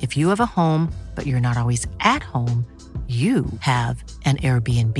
If 0.00 0.16
you 0.16 0.28
have 0.28 0.38
a 0.40 0.46
home, 0.46 0.90
but 1.14 1.26
you're 1.26 1.40
not 1.40 1.58
always 1.58 1.86
at 2.00 2.22
home, 2.22 2.64
you 3.08 3.44
have 3.60 4.02
an 4.24 4.36
Airbnb. 4.38 4.96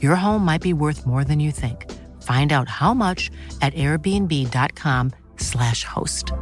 Your 0.00 0.14
home 0.14 0.44
might 0.44 0.62
be 0.62 0.72
worth 0.72 1.04
more 1.06 1.24
than 1.24 1.40
you 1.40 1.50
think. 1.50 1.90
Find 2.22 2.52
out 2.52 2.68
how 2.68 2.94
much 2.94 3.32
at 3.60 3.74
airbnb.com/slash 3.74 5.82
host. 5.84 6.32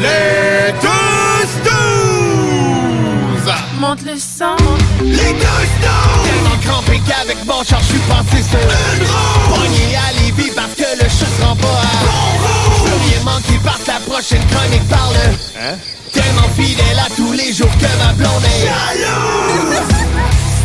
Les 0.00 0.72
deux 0.82 1.46
snooze! 1.56 3.48
Monte 3.80 4.02
le 4.02 4.16
sang. 4.18 4.56
Les 5.00 5.32
deux 5.32 5.64
snooze! 5.78 6.24
Tellement 6.24 6.58
crampé 6.62 7.00
qu'avec 7.06 7.38
mon 7.46 7.62
char, 7.64 7.80
je 7.80 7.83
suis 7.94 8.02
passé 8.08 8.42
sur 8.42 8.58
une 8.58 9.06
roue! 9.06 9.54
Pogné 9.54 9.96
à 9.96 10.12
Lévis 10.20 10.50
parce 10.54 10.74
que 10.74 10.82
le 10.96 11.08
chat 11.08 11.30
se 11.38 11.44
rend 11.44 11.56
pas 11.56 11.68
à 11.68 12.04
bon 12.04 13.24
manqué 13.24 13.58
parce 13.64 13.78
que 13.78 13.88
la 13.90 14.00
prochaine 14.00 14.44
chronique 14.50 14.88
parle 14.88 15.16
Hein? 15.56 15.76
Tellement 16.12 16.48
fidèle 16.56 16.98
à 16.98 17.08
tous 17.16 17.32
les 17.32 17.52
jours 17.52 17.70
que 17.78 18.04
ma 18.04 18.12
blonde 18.12 18.44
est 18.44 18.66
jalouse! 18.66 19.82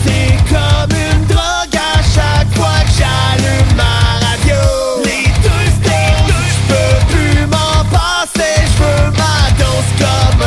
C'est 0.03 0.37
comme 0.49 0.97
une 0.97 1.25
drogue 1.25 1.75
à 1.75 2.01
chaque 2.15 2.51
fois 2.55 2.79
que 2.85 2.93
j'allume 2.97 3.75
ma 3.75 4.25
radio! 4.25 4.61
Les 5.05 5.25
deux 5.43 5.67
snooze! 5.77 6.33
Je 6.49 6.73
peux 6.73 6.97
plus 7.13 7.45
m'en 7.47 7.85
passer, 7.85 8.55
je 8.65 8.83
veux 8.83 9.11
ma 9.11 9.37
dose 9.57 9.91
comme 9.99 10.43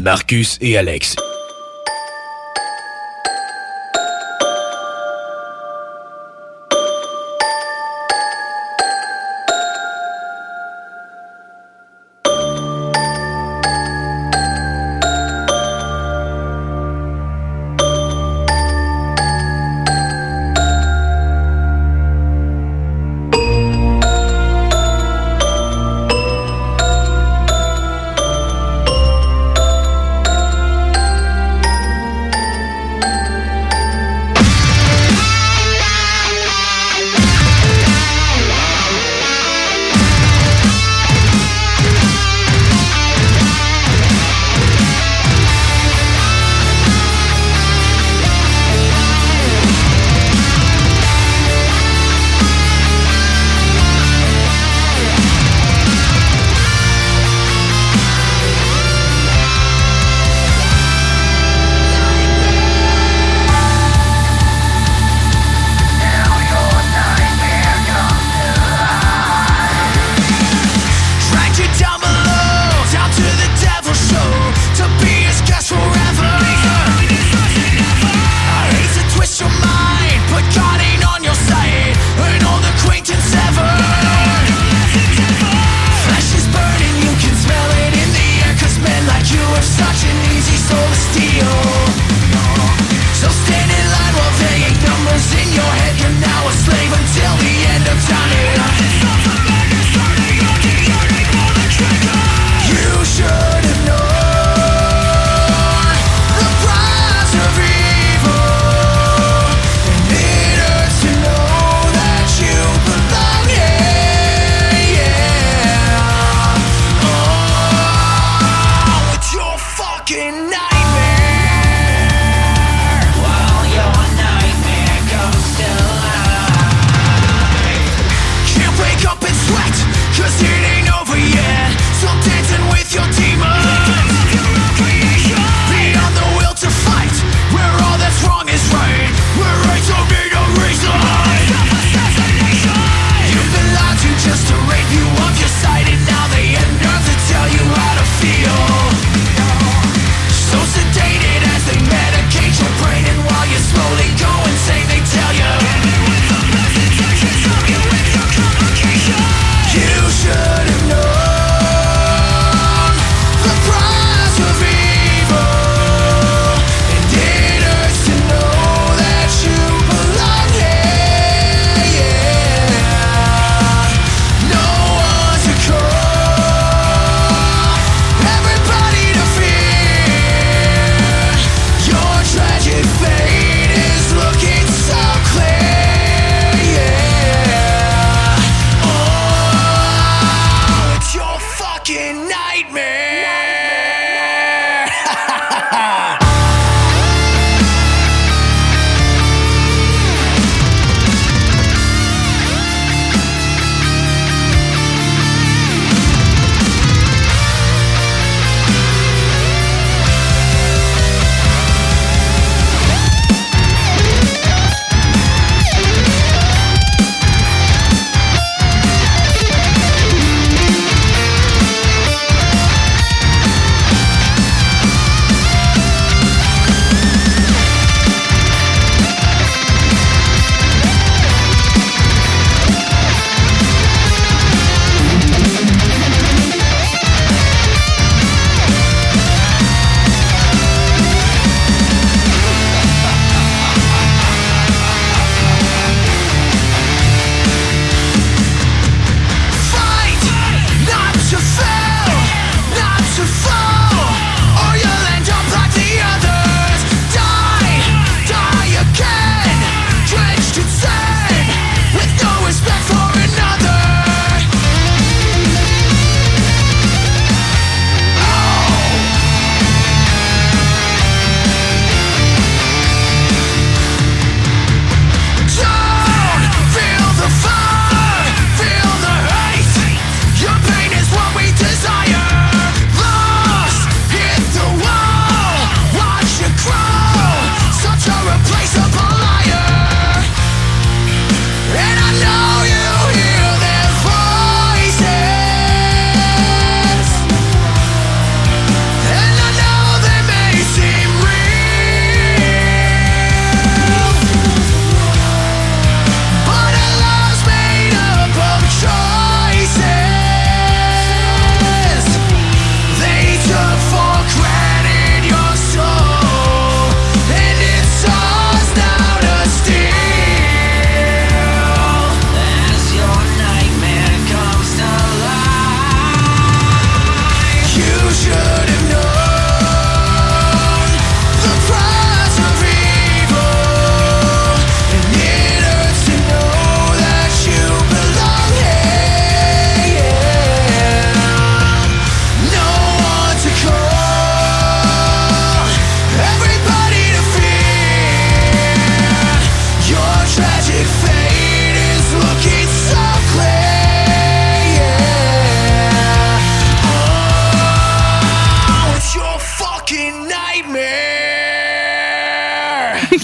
Marcus 0.00 0.58
et 0.60 0.76
Alex. 0.76 1.16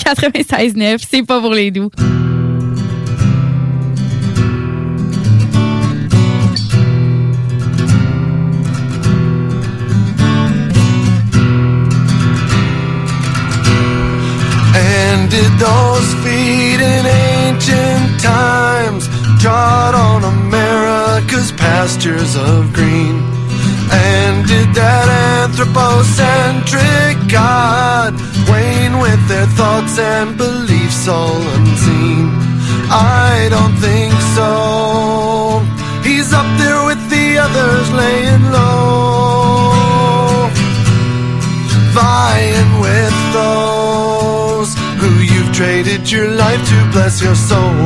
96.9, 0.07 1.05
c'est 1.11 1.25
pas 1.25 1.41
pour 1.41 1.53
les 1.53 1.73
doux. 1.73 1.91
And 14.77 15.29
did 15.29 15.59
those 15.59 16.15
feet 16.23 16.81
in 16.81 17.05
ancient 17.05 18.21
times 18.21 19.09
trod 19.43 19.97
on 19.97 20.23
America's 20.23 21.51
pastures 21.51 22.37
of 22.37 22.73
green? 22.73 23.25
And 23.91 24.47
did 24.47 24.73
that 24.75 25.09
anthropocentric 25.43 27.29
God 27.29 28.15
wane 28.57 28.97
with 29.07 29.23
their 29.33 29.49
thoughts 29.61 29.95
and 29.99 30.29
beliefs 30.45 31.03
all 31.17 31.41
unseen? 31.57 32.25
I 32.89 33.49
don't 33.55 33.77
think 33.87 34.15
so. 34.37 34.51
He's 36.09 36.31
up 36.41 36.49
there 36.61 36.83
with 36.89 37.03
the 37.15 37.27
others 37.47 37.87
laying 38.03 38.45
low, 38.57 40.49
vying 41.99 42.71
with 42.87 43.17
those 43.41 44.69
who 45.01 45.11
you've 45.31 45.53
traded 45.61 46.03
your 46.15 46.29
life 46.45 46.63
to 46.73 46.79
bless 46.95 47.15
your 47.27 47.39
soul. 47.51 47.77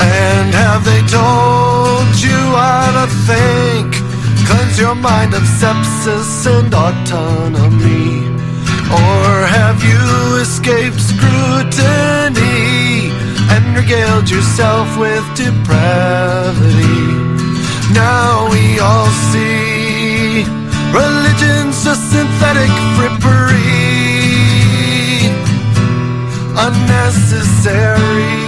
And 0.00 0.48
have 0.62 0.82
they 0.88 1.02
told 1.14 1.67
you 2.22 2.30
how 2.30 2.90
to 2.98 3.06
think? 3.28 3.94
Cleanse 4.46 4.78
your 4.78 4.94
mind 4.94 5.34
of 5.34 5.42
sepsis 5.42 6.46
and 6.46 6.72
autonomy. 6.72 8.26
Or 8.90 9.46
have 9.56 9.82
you 9.84 10.36
escaped 10.40 11.00
scrutiny 11.00 12.56
and 13.52 13.76
regaled 13.76 14.30
yourself 14.30 14.88
with 14.98 15.24
depravity? 15.36 16.98
Now 17.92 18.48
we 18.50 18.78
all 18.80 19.10
see 19.30 20.44
religion's 20.92 21.86
a 21.86 21.94
synthetic 21.94 22.72
frippery, 22.96 23.58
unnecessary 26.66 28.47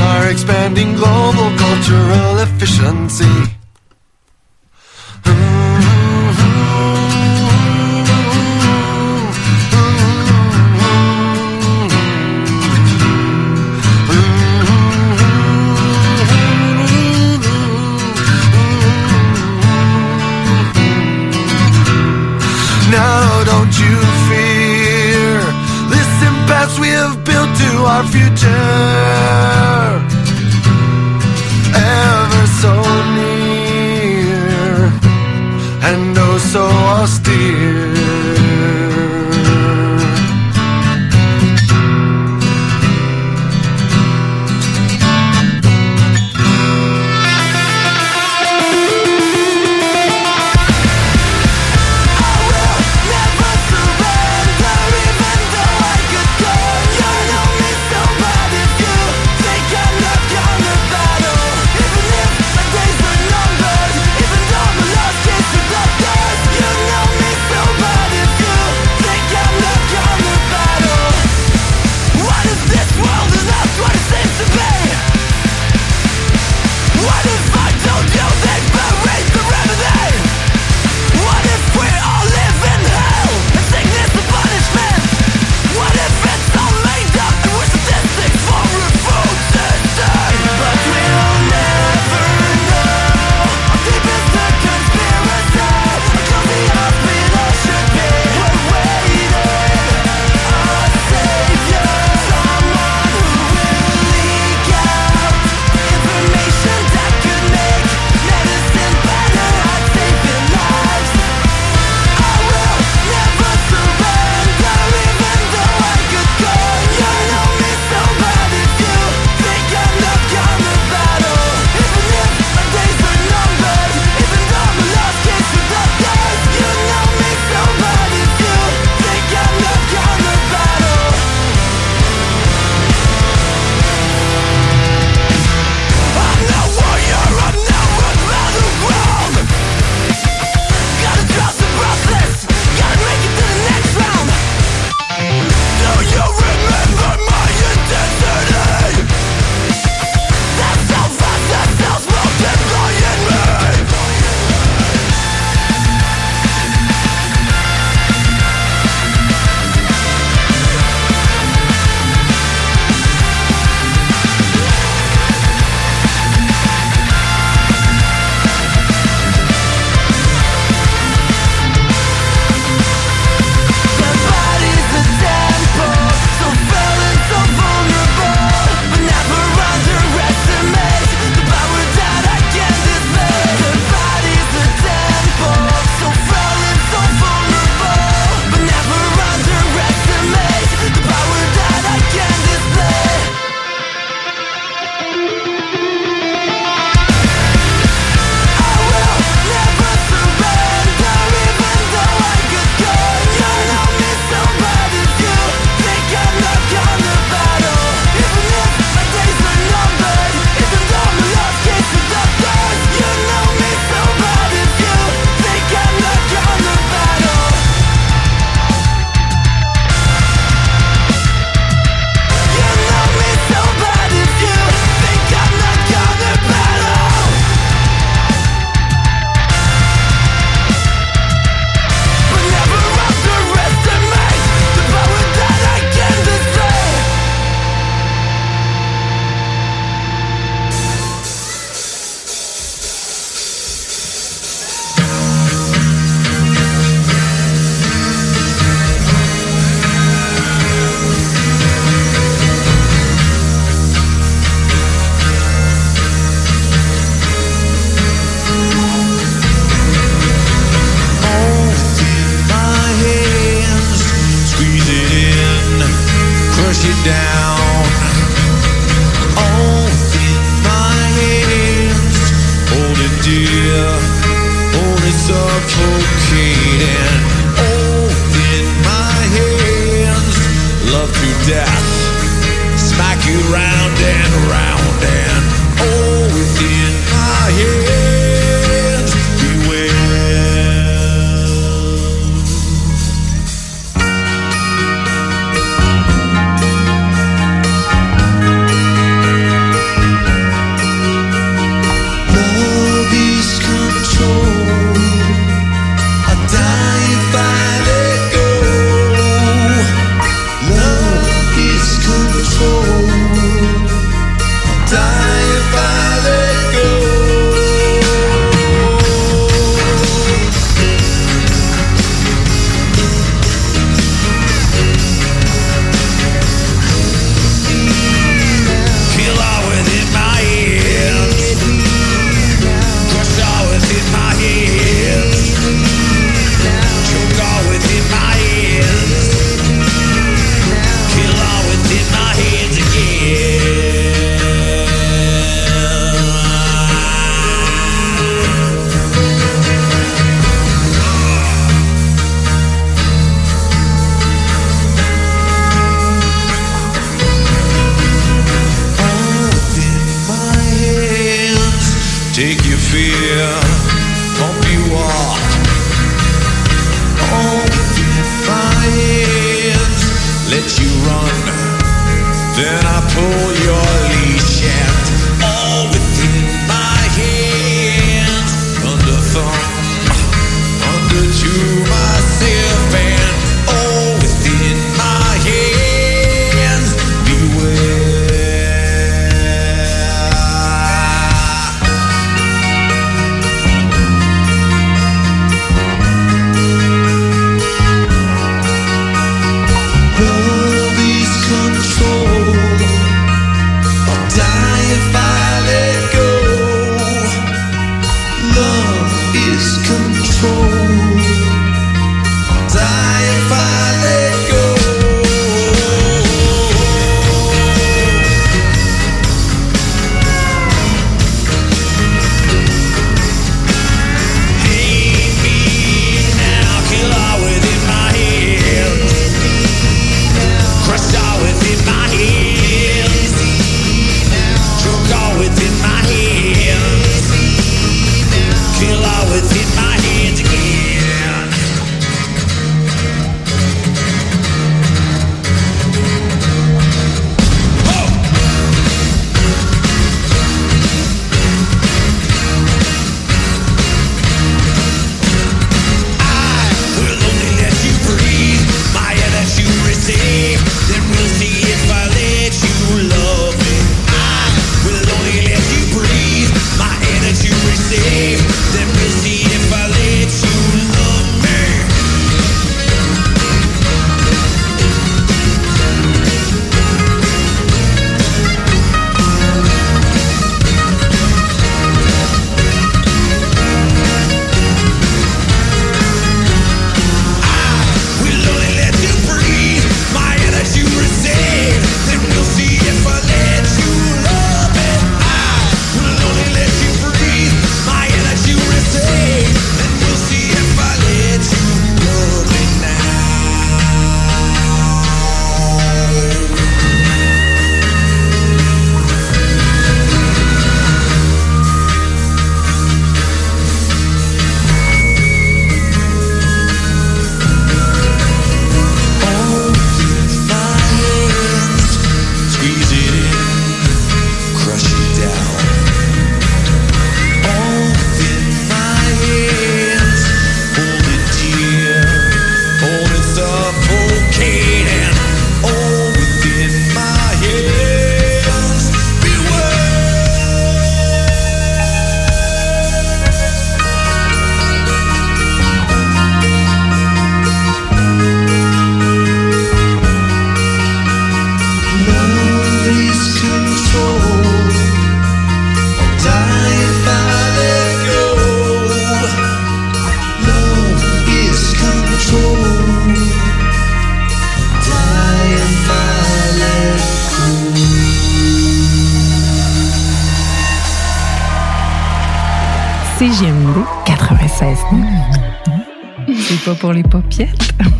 our 0.00 0.30
expanding 0.30 0.94
global 0.94 1.50
cultural 1.56 2.38
efficiency. 2.38 3.26
Now 22.90 23.44
don't 23.44 23.74
you 23.78 23.96
fear 24.28 25.40
this 25.94 26.10
impasse 26.30 26.78
we 26.80 26.88
have 26.88 27.24
built 27.24 27.50
to 27.62 27.70
our 27.92 28.04
future 28.14 29.29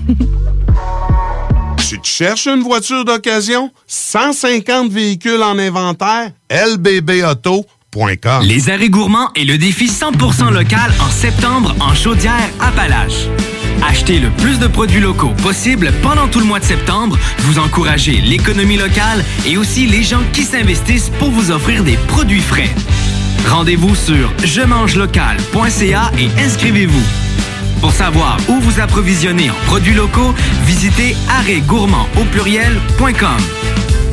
popiettes. 0.07 0.27
Tu 1.91 1.99
cherches 2.05 2.47
une 2.47 2.63
voiture 2.63 3.05
d'occasion? 3.05 3.73
150 3.89 4.93
véhicules 4.93 5.43
en 5.43 5.59
inventaire? 5.59 6.31
lbbauto.com 6.49 8.45
Les 8.45 8.71
arrêts 8.71 8.89
gourmands 8.89 9.31
et 9.35 9.45
le 9.45 9.59
défi 9.59 9.87
100% 9.87 10.53
local 10.53 10.93
en 11.01 11.11
septembre 11.11 11.75
en 11.81 11.93
Chaudière-Appalaches. 11.93 13.27
Achetez 13.83 14.21
le 14.21 14.31
plus 14.31 14.61
de 14.61 14.69
produits 14.69 15.01
locaux 15.01 15.33
possible 15.43 15.93
pendant 16.01 16.29
tout 16.29 16.39
le 16.39 16.45
mois 16.45 16.61
de 16.61 16.65
septembre. 16.65 17.19
Vous 17.39 17.59
encouragez 17.59 18.21
l'économie 18.21 18.77
locale 18.77 19.25
et 19.45 19.57
aussi 19.57 19.89
les 19.89 20.05
gens 20.05 20.23
qui 20.33 20.45
s'investissent 20.45 21.11
pour 21.19 21.31
vous 21.31 21.51
offrir 21.51 21.83
des 21.83 21.97
produits 22.07 22.41
frais. 22.41 22.71
Rendez-vous 23.49 23.97
sur 23.97 24.33
je 24.45 24.61
mange 24.61 24.95
local.ca 24.95 26.13
et 26.19 26.29
inscrivez-vous. 26.41 27.30
Pour 27.81 27.93
savoir 27.93 28.37
où 28.49 28.61
vous 28.61 28.81
approvisionner 28.81 29.51
en 29.51 29.55
produits 29.67 29.95
locaux, 29.95 30.35
visitez 30.65 31.17
arrêtgourmand 31.31 32.07
au 32.21 32.25
pluriel.com. 32.25 33.39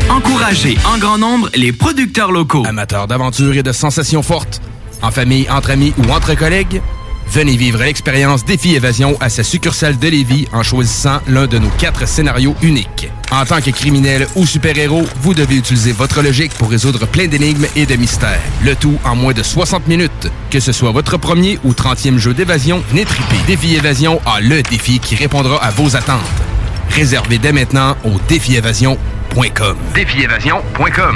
Encouragez 0.09 0.77
en 0.85 0.97
grand 0.97 1.17
nombre 1.17 1.49
les 1.53 1.73
producteurs 1.73 2.31
locaux. 2.31 2.63
Amateurs 2.65 3.07
d'aventure 3.07 3.57
et 3.57 3.63
de 3.63 3.73
sensations 3.73 4.23
fortes, 4.23 4.61
en 5.01 5.11
famille, 5.11 5.49
entre 5.49 5.71
amis 5.71 5.93
ou 5.97 6.09
entre 6.11 6.33
collègues, 6.35 6.81
venez 7.29 7.55
vivre 7.55 7.79
l'expérience 7.79 8.45
Défi 8.45 8.75
Évasion 8.75 9.17
à 9.19 9.29
sa 9.29 9.43
succursale 9.43 9.97
de 9.97 10.07
Lévis 10.07 10.47
en 10.53 10.63
choisissant 10.63 11.19
l'un 11.27 11.47
de 11.47 11.57
nos 11.57 11.69
quatre 11.69 12.07
scénarios 12.07 12.55
uniques. 12.61 13.09
En 13.31 13.45
tant 13.45 13.61
que 13.61 13.71
criminel 13.71 14.27
ou 14.35 14.45
super-héros, 14.45 15.05
vous 15.21 15.33
devez 15.33 15.55
utiliser 15.55 15.91
votre 15.91 16.21
logique 16.21 16.53
pour 16.53 16.69
résoudre 16.69 17.05
plein 17.05 17.27
d'énigmes 17.27 17.67
et 17.75 17.85
de 17.85 17.95
mystères. 17.95 18.39
Le 18.63 18.75
tout 18.75 18.97
en 19.03 19.15
moins 19.15 19.33
de 19.33 19.43
60 19.43 19.87
minutes. 19.87 20.31
Que 20.49 20.59
ce 20.59 20.71
soit 20.71 20.91
votre 20.91 21.17
premier 21.17 21.59
ou 21.63 21.73
30e 21.73 22.17
jeu 22.17 22.33
d'évasion, 22.33 22.83
triper. 22.91 23.37
Défi 23.45 23.75
Évasion 23.75 24.21
a 24.25 24.39
le 24.39 24.61
défi 24.63 24.99
qui 24.99 25.15
répondra 25.15 25.63
à 25.63 25.71
vos 25.71 25.95
attentes. 25.95 26.21
Réservez 26.89 27.37
dès 27.37 27.51
maintenant 27.51 27.97
au 28.03 28.13
défiévasion.com. 28.27 29.77
Défiévasion.com. 29.93 31.15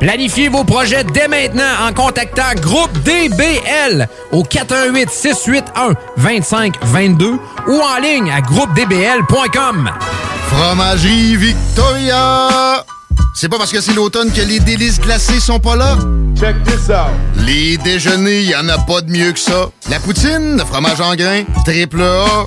Planifiez 0.00 0.48
vos 0.48 0.64
projets 0.64 1.04
dès 1.04 1.28
maintenant 1.28 1.86
en 1.88 1.92
contactant 1.92 2.54
Groupe 2.60 2.92
DBL 3.04 4.08
au 4.32 4.42
418 4.42 5.08
681 5.10 5.94
2522 6.18 7.38
ou 7.68 7.80
en 7.80 8.00
ligne 8.00 8.30
à 8.30 8.40
groupedbl.com. 8.40 9.90
Fromagerie 10.48 11.36
Victoria! 11.36 12.84
C'est 13.34 13.48
pas 13.48 13.58
parce 13.58 13.72
que 13.72 13.80
c'est 13.80 13.94
l'automne 13.94 14.30
que 14.30 14.40
les 14.40 14.60
délices 14.60 15.00
glacées 15.00 15.40
sont 15.40 15.58
pas 15.58 15.76
là? 15.76 15.96
Check 16.38 16.62
this 16.64 16.88
out! 16.88 17.10
Les 17.44 17.76
déjeuners, 17.78 18.42
y 18.42 18.54
en 18.54 18.68
a 18.68 18.78
pas 18.78 19.00
de 19.00 19.10
mieux 19.10 19.32
que 19.32 19.38
ça. 19.38 19.70
La 19.90 19.98
poutine, 20.00 20.56
le 20.56 20.64
fromage 20.64 21.00
en 21.00 21.14
grains, 21.14 21.42
triple 21.64 22.02
A. 22.02 22.46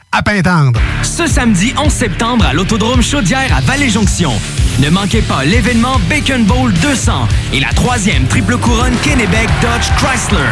à 0.11 0.21
Pintendre. 0.21 0.79
Ce 1.03 1.25
samedi 1.25 1.73
11 1.77 1.91
septembre 1.91 2.45
à 2.45 2.53
l'Autodrome 2.53 3.01
Chaudière 3.01 3.55
à 3.55 3.61
Vallée-Jonction. 3.61 4.31
Ne 4.79 4.89
manquez 4.89 5.21
pas 5.21 5.45
l'événement 5.45 5.99
Bacon 6.09 6.43
Bowl 6.43 6.73
200 6.73 7.27
et 7.53 7.59
la 7.59 7.69
troisième 7.69 8.25
triple 8.25 8.57
couronne 8.57 8.95
Kennebec 9.03 9.47
Dodge 9.61 9.89
Chrysler. 9.97 10.49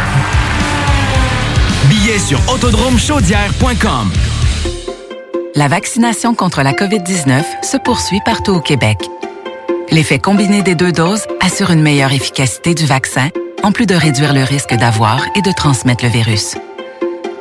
Billets 1.90 2.20
sur 2.20 2.40
autodromechaudière.com. 2.54 4.12
La 5.56 5.68
vaccination 5.68 6.36
contre 6.36 6.62
la 6.62 6.74
COVID-19 6.74 7.44
se 7.64 7.78
poursuit 7.78 8.22
partout 8.24 8.54
au 8.54 8.62
Québec. 8.62 8.98
L'effet 9.92 10.20
combiné 10.20 10.62
des 10.62 10.76
deux 10.76 10.92
doses 10.92 11.26
assure 11.42 11.72
une 11.72 11.82
meilleure 11.82 12.14
efficacité 12.14 12.76
du 12.76 12.86
vaccin, 12.86 13.30
en 13.64 13.72
plus 13.72 13.88
de 13.88 13.96
réduire 13.96 14.34
le 14.34 14.44
risque 14.44 14.76
d'avoir 14.76 15.20
et 15.36 15.42
de 15.42 15.52
transmettre 15.52 16.06
le 16.06 16.12
virus. 16.12 16.56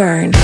Burn. 0.00 0.39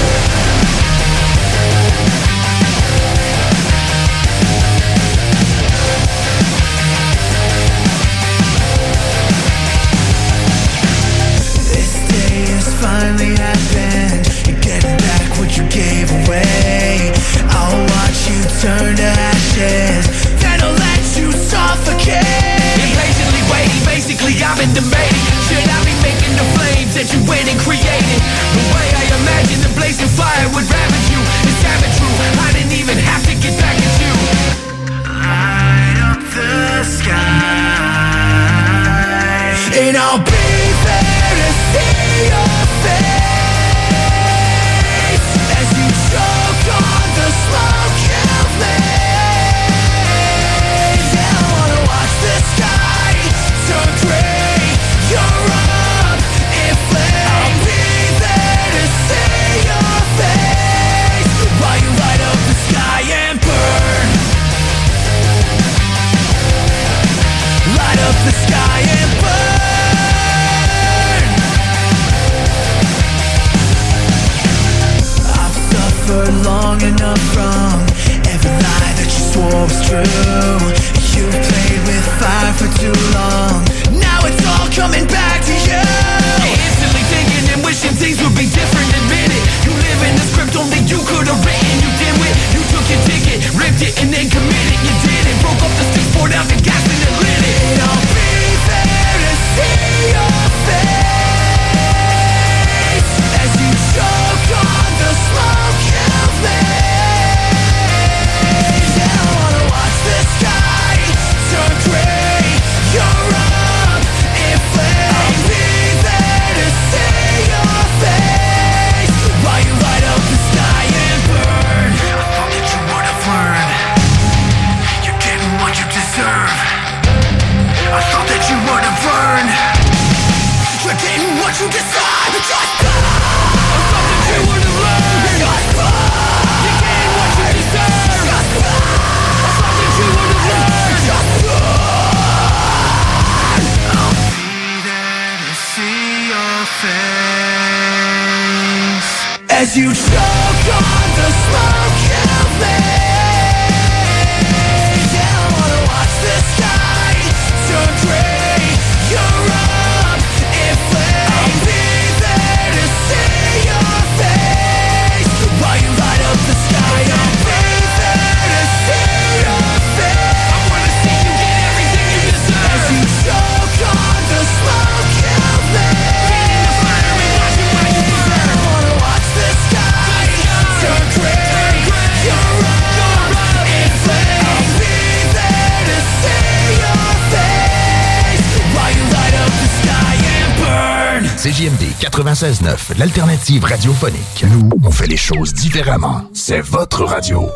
96.9, 192.26 192.98
l'alternative 192.98 193.64
radiophonique. 193.64 194.44
Nous, 194.50 194.68
on 194.82 194.90
fait 194.90 195.06
les 195.06 195.16
choses 195.16 195.54
différemment. 195.54 196.22
C'est 196.34 196.60
votre 196.60 197.04
radio. 197.04 197.48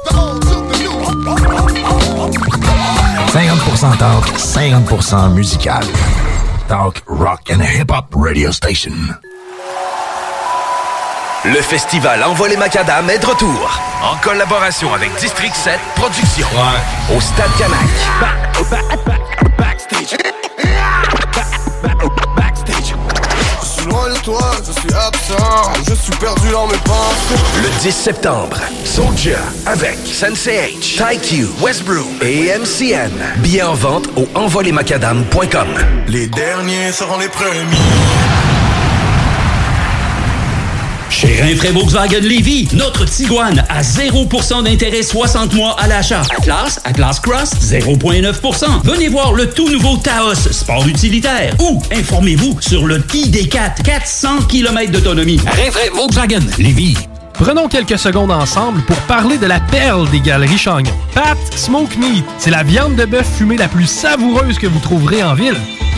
50% 3.33 3.97
talk, 3.99 4.25
50% 4.39 5.33
musical. 5.33 5.83
Talk, 6.69 7.03
rock 7.09 7.51
and 7.53 7.63
hip-hop 7.63 8.15
radio 8.15 8.53
station. 8.53 8.93
Le 11.45 11.61
festival 11.63 12.23
Envoie 12.23 12.49
les 12.49 12.57
Macadam 12.57 13.11
est 13.11 13.19
de 13.19 13.27
retour. 13.27 13.81
En 14.05 14.17
collaboration 14.19 14.95
avec 14.95 15.11
District 15.17 15.53
7 15.53 15.81
Productions. 15.97 16.47
Au 17.13 17.21
Stade 17.21 17.51
Canac. 17.59 17.81
Je 19.91 20.07
suis 20.07 20.17
loin 21.99 22.40
de 24.15 24.19
toi, 24.21 24.51
je 24.67 24.73
suis 24.81 24.93
absent, 24.93 25.73
je 25.89 25.95
suis 25.95 26.13
perdu 26.13 26.51
dans 26.51 26.67
mes 26.67 26.79
pensées. 26.79 27.41
Le 27.63 27.69
10 27.83 27.93
septembre, 27.93 28.57
Soldier 28.85 29.37
avec 29.67 29.99
Sensei 30.05 30.75
H, 30.81 30.97
TyQ, 30.97 31.47
Westbrook 31.61 32.07
et 32.23 32.51
MCN. 32.59 33.11
Billets 33.39 33.63
en 33.63 33.75
vente 33.75 34.09
au 34.17 34.27
envolemacadam.com. 34.35 35.69
Les 36.09 36.27
derniers 36.27 36.93
seront 36.93 37.19
les 37.19 37.29
premiers. 37.29 38.30
Chez 41.31 41.71
Volkswagen 41.71 42.21
Lévy, 42.21 42.69
notre 42.73 43.05
Tiguan 43.05 43.65
à 43.69 43.83
0% 43.83 44.65
d'intérêt 44.65 45.03
60 45.03 45.55
mois 45.55 45.77
à 45.79 45.87
l'achat. 45.87 46.23
Atlas, 46.37 46.81
Atlas 46.85 47.21
Cross, 47.21 47.53
0,9%. 47.63 48.83
Venez 48.85 49.09
voir 49.09 49.33
le 49.33 49.49
tout 49.49 49.69
nouveau 49.71 49.97
Taos, 49.97 50.35
sport 50.35 50.87
utilitaire. 50.89 51.55
Ou 51.61 51.81
informez-vous 51.93 52.61
sur 52.61 52.85
le 52.85 52.99
ID4, 52.99 53.83
400 53.83 54.43
km 54.49 54.91
d'autonomie. 54.91 55.39
Rinfraie 55.47 55.91
Volkswagen 55.95 56.43
Lévy. 56.59 56.97
Prenons 57.33 57.69
quelques 57.69 57.99
secondes 57.99 58.33
ensemble 58.33 58.83
pour 58.83 58.99
parler 59.03 59.39
de 59.39 59.47
la 59.47 59.61
perle 59.61 60.11
des 60.11 60.21
galeries 60.21 60.59
Chagnon. 60.59 60.93
Pat 61.15 61.39
Smoke 61.55 61.97
Meat, 61.97 62.25
c'est 62.39 62.51
la 62.51 62.65
viande 62.65 62.97
de 62.97 63.05
bœuf 63.05 63.27
fumée 63.39 63.57
la 63.57 63.69
plus 63.69 63.87
savoureuse 63.87 64.59
que 64.59 64.67
vous 64.67 64.81
trouverez 64.81 65.23
en 65.23 65.35
ville. 65.35 65.57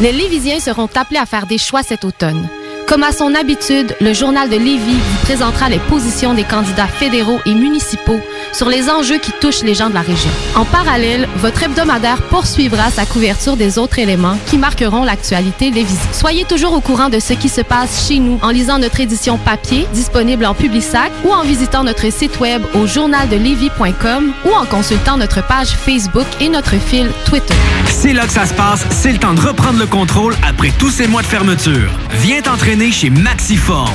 Les 0.00 0.12
Lévisiens 0.12 0.60
seront 0.60 0.88
appelés 0.94 1.18
à 1.18 1.26
faire 1.26 1.46
des 1.46 1.58
choix 1.58 1.82
cet 1.82 2.04
automne. 2.04 2.48
Comme 2.86 3.02
à 3.02 3.10
son 3.10 3.34
habitude, 3.34 3.96
le 4.00 4.12
journal 4.12 4.48
de 4.48 4.56
Lévis 4.56 4.96
vous 4.96 5.24
présentera 5.24 5.68
les 5.68 5.80
positions 5.80 6.34
des 6.34 6.44
candidats 6.44 6.86
fédéraux 6.86 7.40
et 7.46 7.52
municipaux 7.52 8.20
sur 8.52 8.68
les 8.68 8.88
enjeux 8.90 9.18
qui 9.18 9.32
touchent 9.40 9.62
les 9.62 9.74
gens 9.74 9.88
de 9.88 9.94
la 9.94 10.00
région. 10.00 10.30
En 10.54 10.64
parallèle, 10.64 11.28
votre 11.36 11.62
hebdomadaire 11.62 12.22
poursuivra 12.22 12.90
sa 12.90 13.06
couverture 13.06 13.56
des 13.56 13.78
autres 13.78 13.98
éléments 13.98 14.38
qui 14.46 14.58
marqueront 14.58 15.04
l'actualité 15.04 15.70
lévisienne. 15.70 16.12
Soyez 16.12 16.44
toujours 16.44 16.72
au 16.72 16.80
courant 16.80 17.08
de 17.08 17.18
ce 17.18 17.32
qui 17.32 17.48
se 17.48 17.60
passe 17.60 18.08
chez 18.08 18.18
nous 18.18 18.38
en 18.42 18.50
lisant 18.50 18.78
notre 18.78 19.00
édition 19.00 19.38
papier 19.38 19.86
disponible 19.92 20.44
en 20.46 20.54
Publisac 20.54 21.10
ou 21.24 21.32
en 21.32 21.42
visitant 21.42 21.84
notre 21.84 22.12
site 22.12 22.40
web 22.40 22.62
au 22.74 22.86
journaldelévis.com 22.86 24.32
ou 24.44 24.52
en 24.52 24.64
consultant 24.66 25.16
notre 25.16 25.46
page 25.46 25.68
Facebook 25.68 26.26
et 26.40 26.48
notre 26.48 26.76
fil 26.78 27.10
Twitter. 27.24 27.54
C'est 27.86 28.12
là 28.12 28.26
que 28.26 28.32
ça 28.32 28.46
se 28.46 28.54
passe, 28.54 28.84
c'est 28.90 29.12
le 29.12 29.18
temps 29.18 29.34
de 29.34 29.40
reprendre 29.40 29.78
le 29.78 29.86
contrôle 29.86 30.34
après 30.46 30.72
tous 30.78 30.90
ces 30.90 31.06
mois 31.06 31.22
de 31.22 31.26
fermeture. 31.26 31.90
Viens 32.20 32.40
t'entraîner 32.40 32.90
chez 32.90 33.10
Maxiform. 33.10 33.94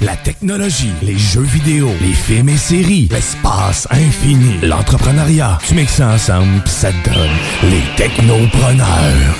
La 0.00 0.14
technologie, 0.16 0.92
les 1.02 1.18
jeux 1.18 1.42
vidéo, 1.42 1.90
les 2.00 2.12
films 2.12 2.48
et 2.50 2.56
séries, 2.56 3.08
l'espace 3.10 3.88
infini, 3.90 4.58
l'entrepreneuriat. 4.62 5.58
Tu 5.66 5.74
mixes 5.74 5.94
ça 5.94 6.08
ensemble, 6.10 6.60
pis 6.64 6.70
ça 6.70 6.90
te 6.92 7.10
donne 7.10 7.30
les 7.64 7.82
technopreneurs. 7.96 9.34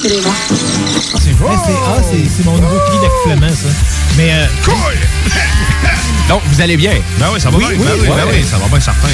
C'est 0.00 1.32
vrai, 1.34 1.56
c'est 1.66 1.72
ah, 1.86 2.00
c'est- 2.10 2.28
c'est 2.36 2.44
mon 2.46 2.56
nouveau 2.56 2.78
cri 2.88 2.98
d'accouplement, 3.02 3.52
ça. 3.52 3.68
Mais. 4.16 4.32
Euh, 4.32 4.46
Donc, 6.28 6.42
vous 6.46 6.60
allez 6.60 6.76
bien? 6.76 6.92
Ben 7.18 7.26
oui, 7.32 7.40
ça 7.40 7.50
va 7.50 7.58
bien. 7.58 7.68
Ben 7.68 7.76
oui, 7.78 8.08
ben 8.08 8.24
oui, 8.30 8.44
ça 8.50 8.56
va 8.58 8.66
bien 8.68 8.80
certain. 8.80 9.08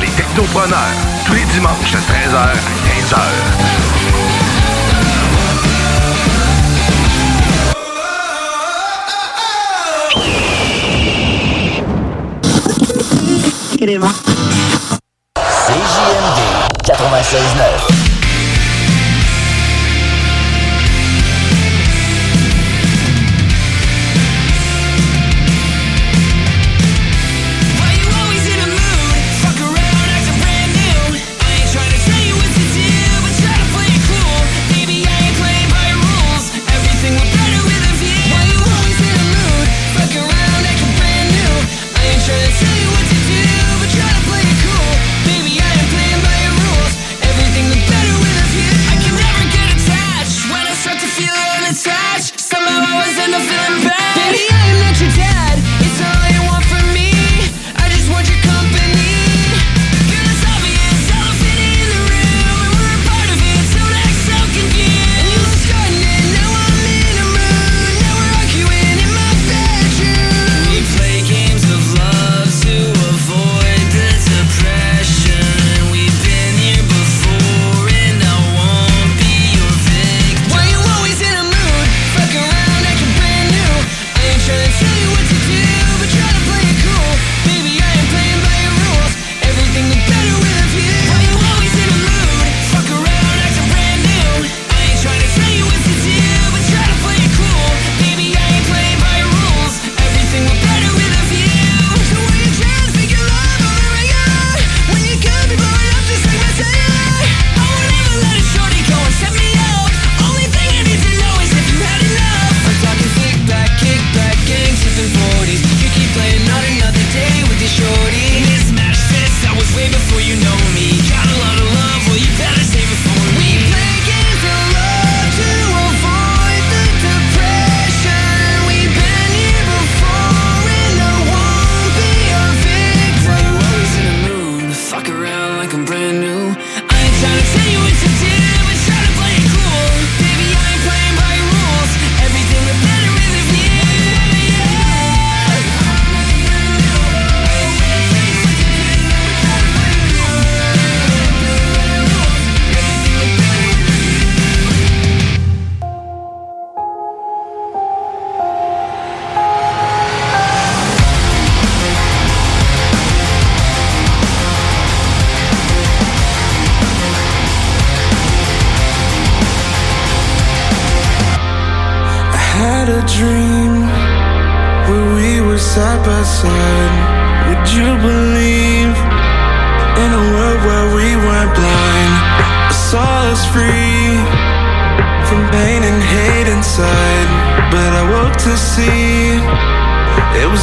Les 0.00 0.08
technopreneurs, 0.08 0.78
tous 1.26 1.34
les 1.34 1.44
dimanches 1.52 1.92
de 1.92 1.98
13h 1.98 2.36
à 2.36 2.52
15h. 2.54 3.18
CJMD 15.66 16.40
96.9. 16.84 18.03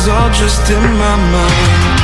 all 0.08 0.30
just 0.32 0.70
in 0.72 0.82
my 0.98 1.16
mind. 1.32 2.01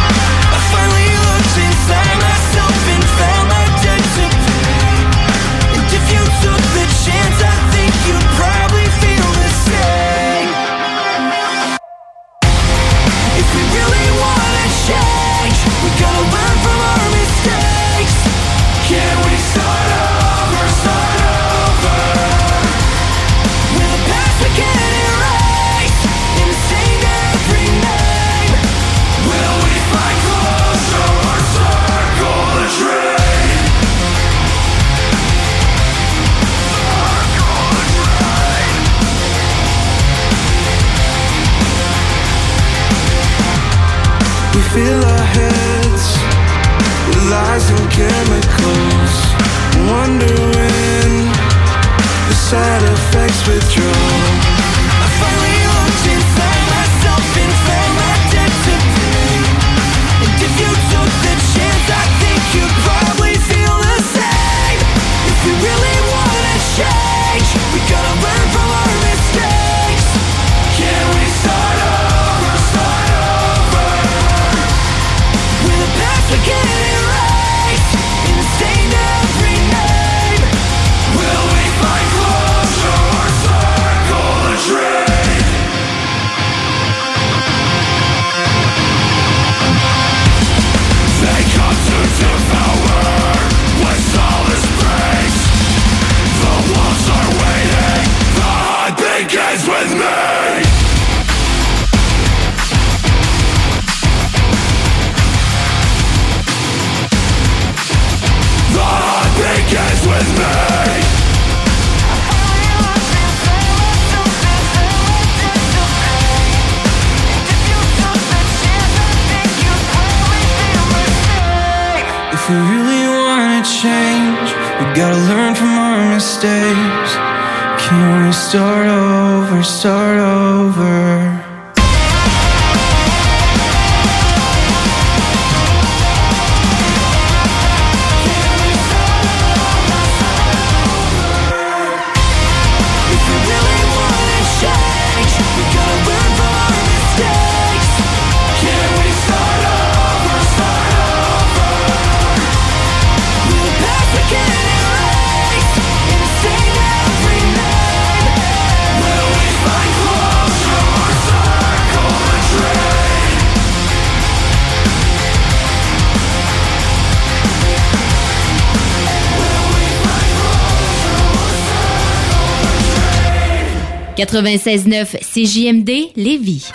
96.9 174.28 175.18
CJMD 175.22 176.12
Lévis. 176.16 176.72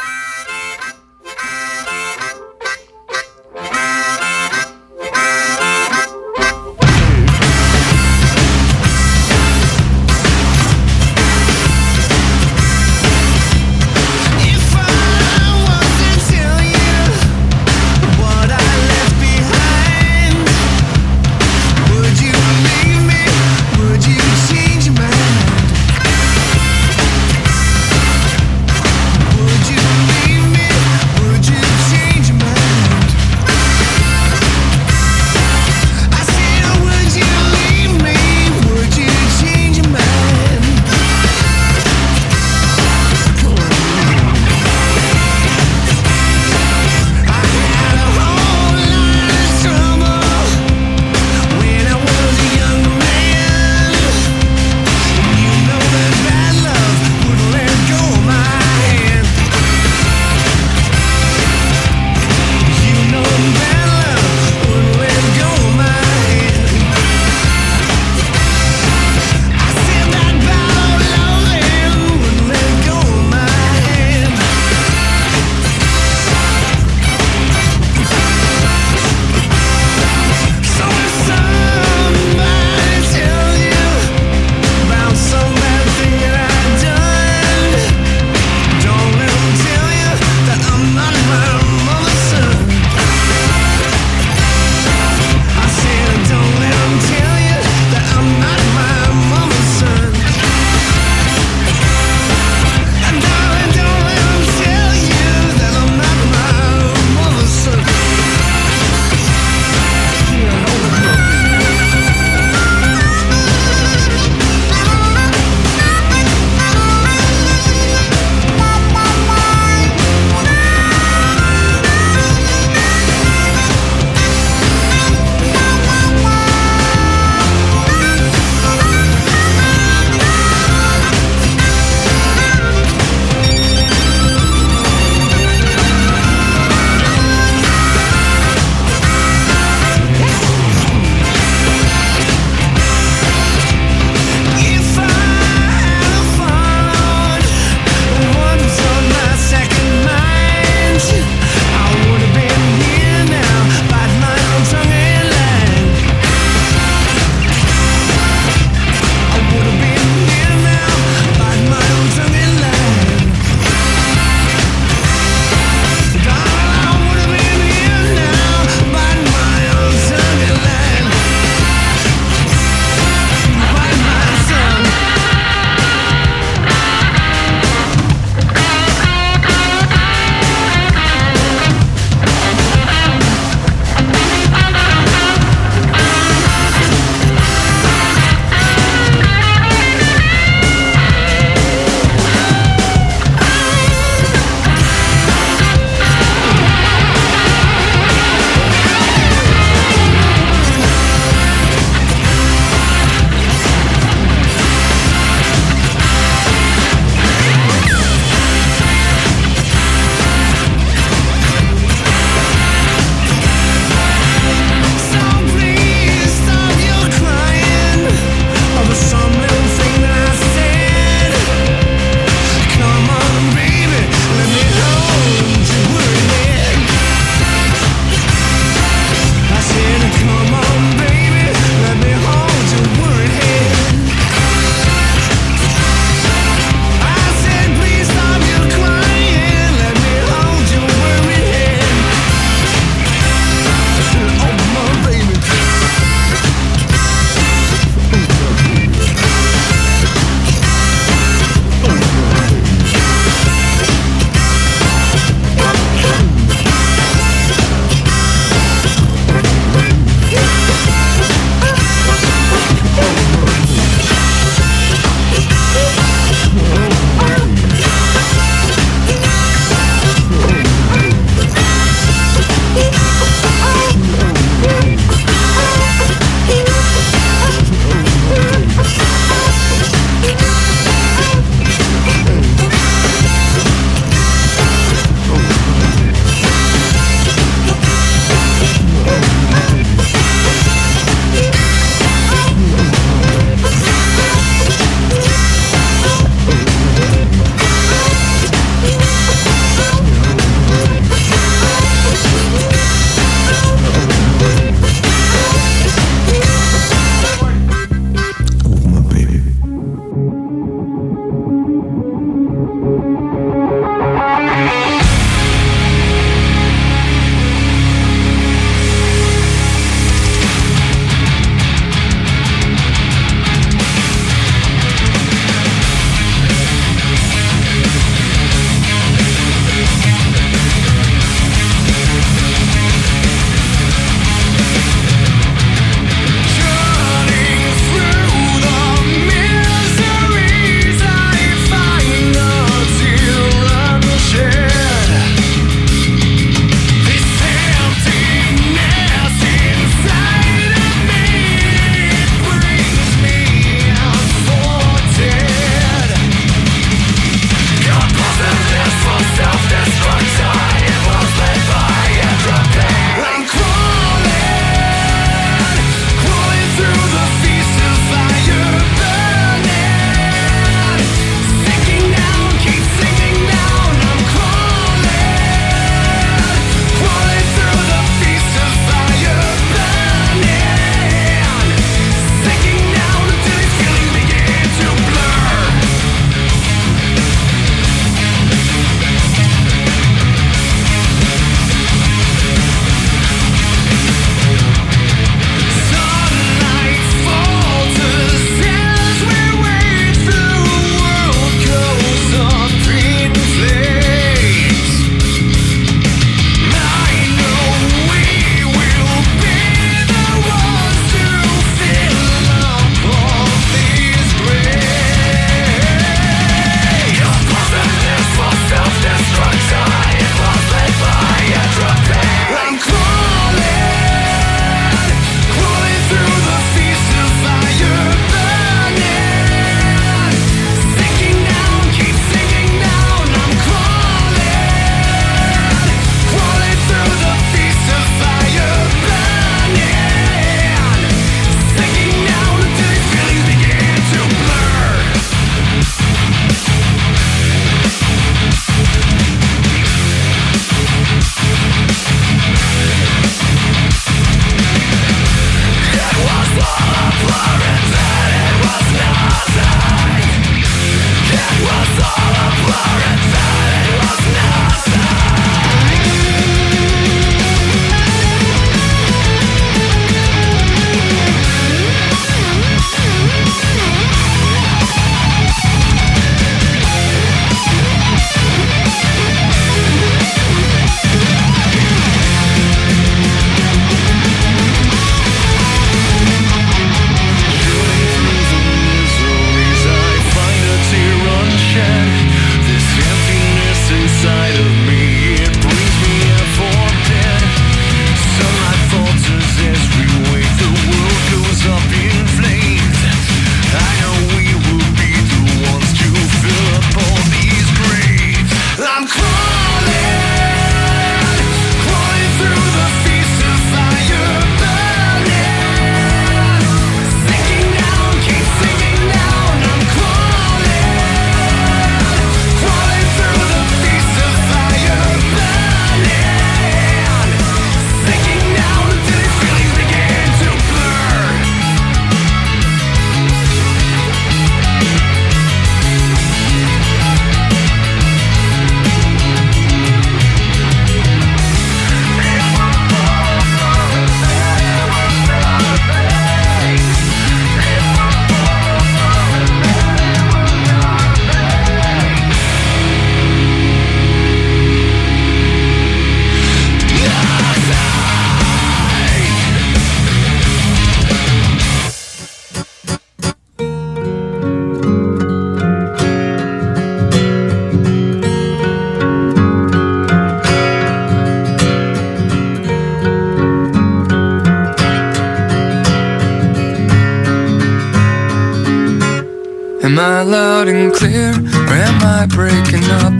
Clear, 580.95 581.31
or 581.31 581.77
am 581.89 582.03
I 582.03 582.27
breaking 582.27 582.85
up? 583.03 583.15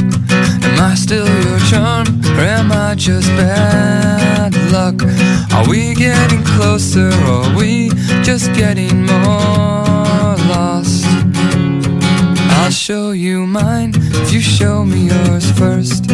Am 0.65 0.81
I 0.81 0.95
still 0.95 1.27
your 1.45 1.59
charm, 1.71 2.07
or 2.37 2.45
am 2.59 2.73
I 2.73 2.95
just 2.95 3.29
bad 3.37 4.55
luck? 4.71 5.03
Are 5.53 5.69
we 5.69 5.95
getting 5.95 6.43
closer, 6.45 7.09
or 7.29 7.45
are 7.45 7.57
we 7.57 7.91
just 8.23 8.53
getting 8.55 9.07
more 9.07 10.37
lost? 10.53 11.05
I'll 12.59 12.71
show 12.71 13.11
you 13.11 13.47
mine 13.47 13.93
if 13.95 14.33
you 14.33 14.41
show 14.41 14.85
me 14.85 15.09
yours 15.09 15.51
first. 15.53 16.11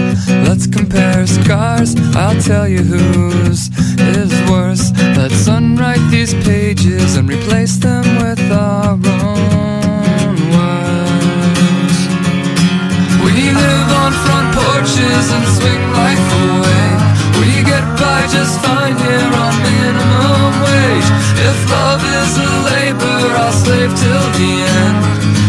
Let's 0.46 0.66
compare 0.66 1.26
scars, 1.26 1.94
I'll 2.16 2.40
tell 2.40 2.66
you 2.68 2.82
whose 2.82 3.70
is 3.98 4.32
worse. 4.50 4.92
Let's 5.16 5.46
unwrite 5.46 6.10
these 6.10 6.34
pages 6.44 7.16
and 7.16 7.28
replace 7.28 7.76
them 7.76 8.04
with 8.16 8.40
our 8.50 8.92
own 8.92 9.17
on 14.08 14.14
front 14.24 14.48
porches 14.56 15.26
and 15.36 15.44
swing 15.56 15.82
life 16.00 16.26
away. 16.44 16.88
We 17.40 17.50
get 17.62 17.84
by 18.00 18.20
just 18.36 18.54
fine 18.64 18.96
here 19.04 19.30
on 19.44 19.54
minimum 19.68 20.52
wage. 20.64 21.08
If 21.48 21.58
love 21.76 22.02
is 22.18 22.32
a 22.48 22.52
labor, 22.70 23.20
I'll 23.42 23.52
slave 23.52 23.92
till 24.02 24.26
the 24.40 24.52
end. 24.80 24.98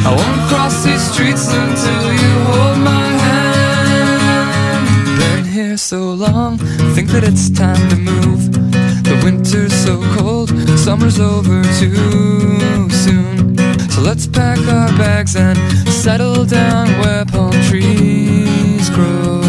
I 0.07 0.11
won't 0.19 0.41
cross 0.49 0.75
these 0.83 1.03
streets 1.11 1.47
until 1.53 2.05
you 2.23 2.33
hold 2.51 2.79
my 2.93 3.07
hand. 3.27 4.87
Been 5.19 5.45
here 5.45 5.77
so 5.77 6.11
long, 6.11 6.57
think 6.95 7.07
that 7.11 7.23
it's 7.23 7.49
time 7.49 7.83
to 7.91 7.95
move. 7.95 8.51
The 9.09 9.15
winter's 9.23 9.73
so 9.73 10.01
cold, 10.17 10.49
summer's 10.77 11.19
over 11.19 11.63
too 11.79 12.89
soon. 12.89 13.48
So 13.89 14.01
let's 14.01 14.27
pack 14.27 14.59
our 14.59 14.89
bags 14.97 15.35
and 15.35 15.57
settle 15.89 16.45
down 16.45 16.87
where 16.99 17.25
palm 17.25 17.51
trees 17.69 18.89
grow. 18.89 19.41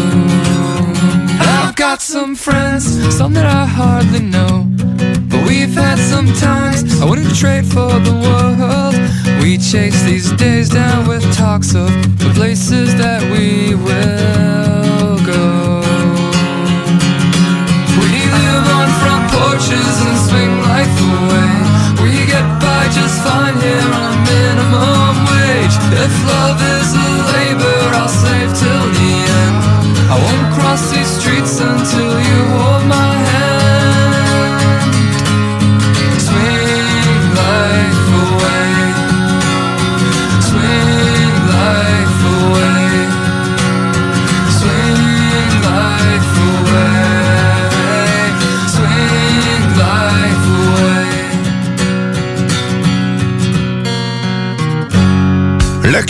I've 1.39 1.75
got 1.75 2.01
some 2.01 2.35
friends, 2.35 2.83
some 3.15 3.33
that 3.33 3.45
I 3.45 3.65
hardly 3.65 4.19
know. 4.19 4.65
But 5.29 5.47
we've 5.47 5.73
had 5.73 5.97
some 5.97 6.27
times 6.33 7.01
I 7.01 7.05
wouldn't 7.05 7.35
trade 7.35 7.65
for 7.65 7.91
the 8.07 8.15
world. 8.25 8.95
We 9.41 9.57
chase 9.57 10.03
these 10.03 10.31
days 10.33 10.69
down 10.69 11.07
with 11.07 11.23
talks 11.35 11.73
of 11.73 11.89
the 12.19 12.31
places 12.35 12.95
that 12.97 13.21
we 13.31 13.75
will 13.75 14.50
If 25.93 26.13
love 26.25 26.59
is 26.79 26.89
a 26.95 27.09
labor, 27.35 27.79
I'll 27.99 28.07
slave 28.07 28.51
till 28.55 28.85
the 28.97 29.13
end. 29.43 29.57
I 30.09 30.15
won't 30.25 30.53
cross 30.55 30.91
these 30.91 31.07
streets 31.19 31.59
until 31.59 32.13
you 32.19 32.39
hold 32.55 32.85
my 32.87 33.13
hand. 33.15 33.40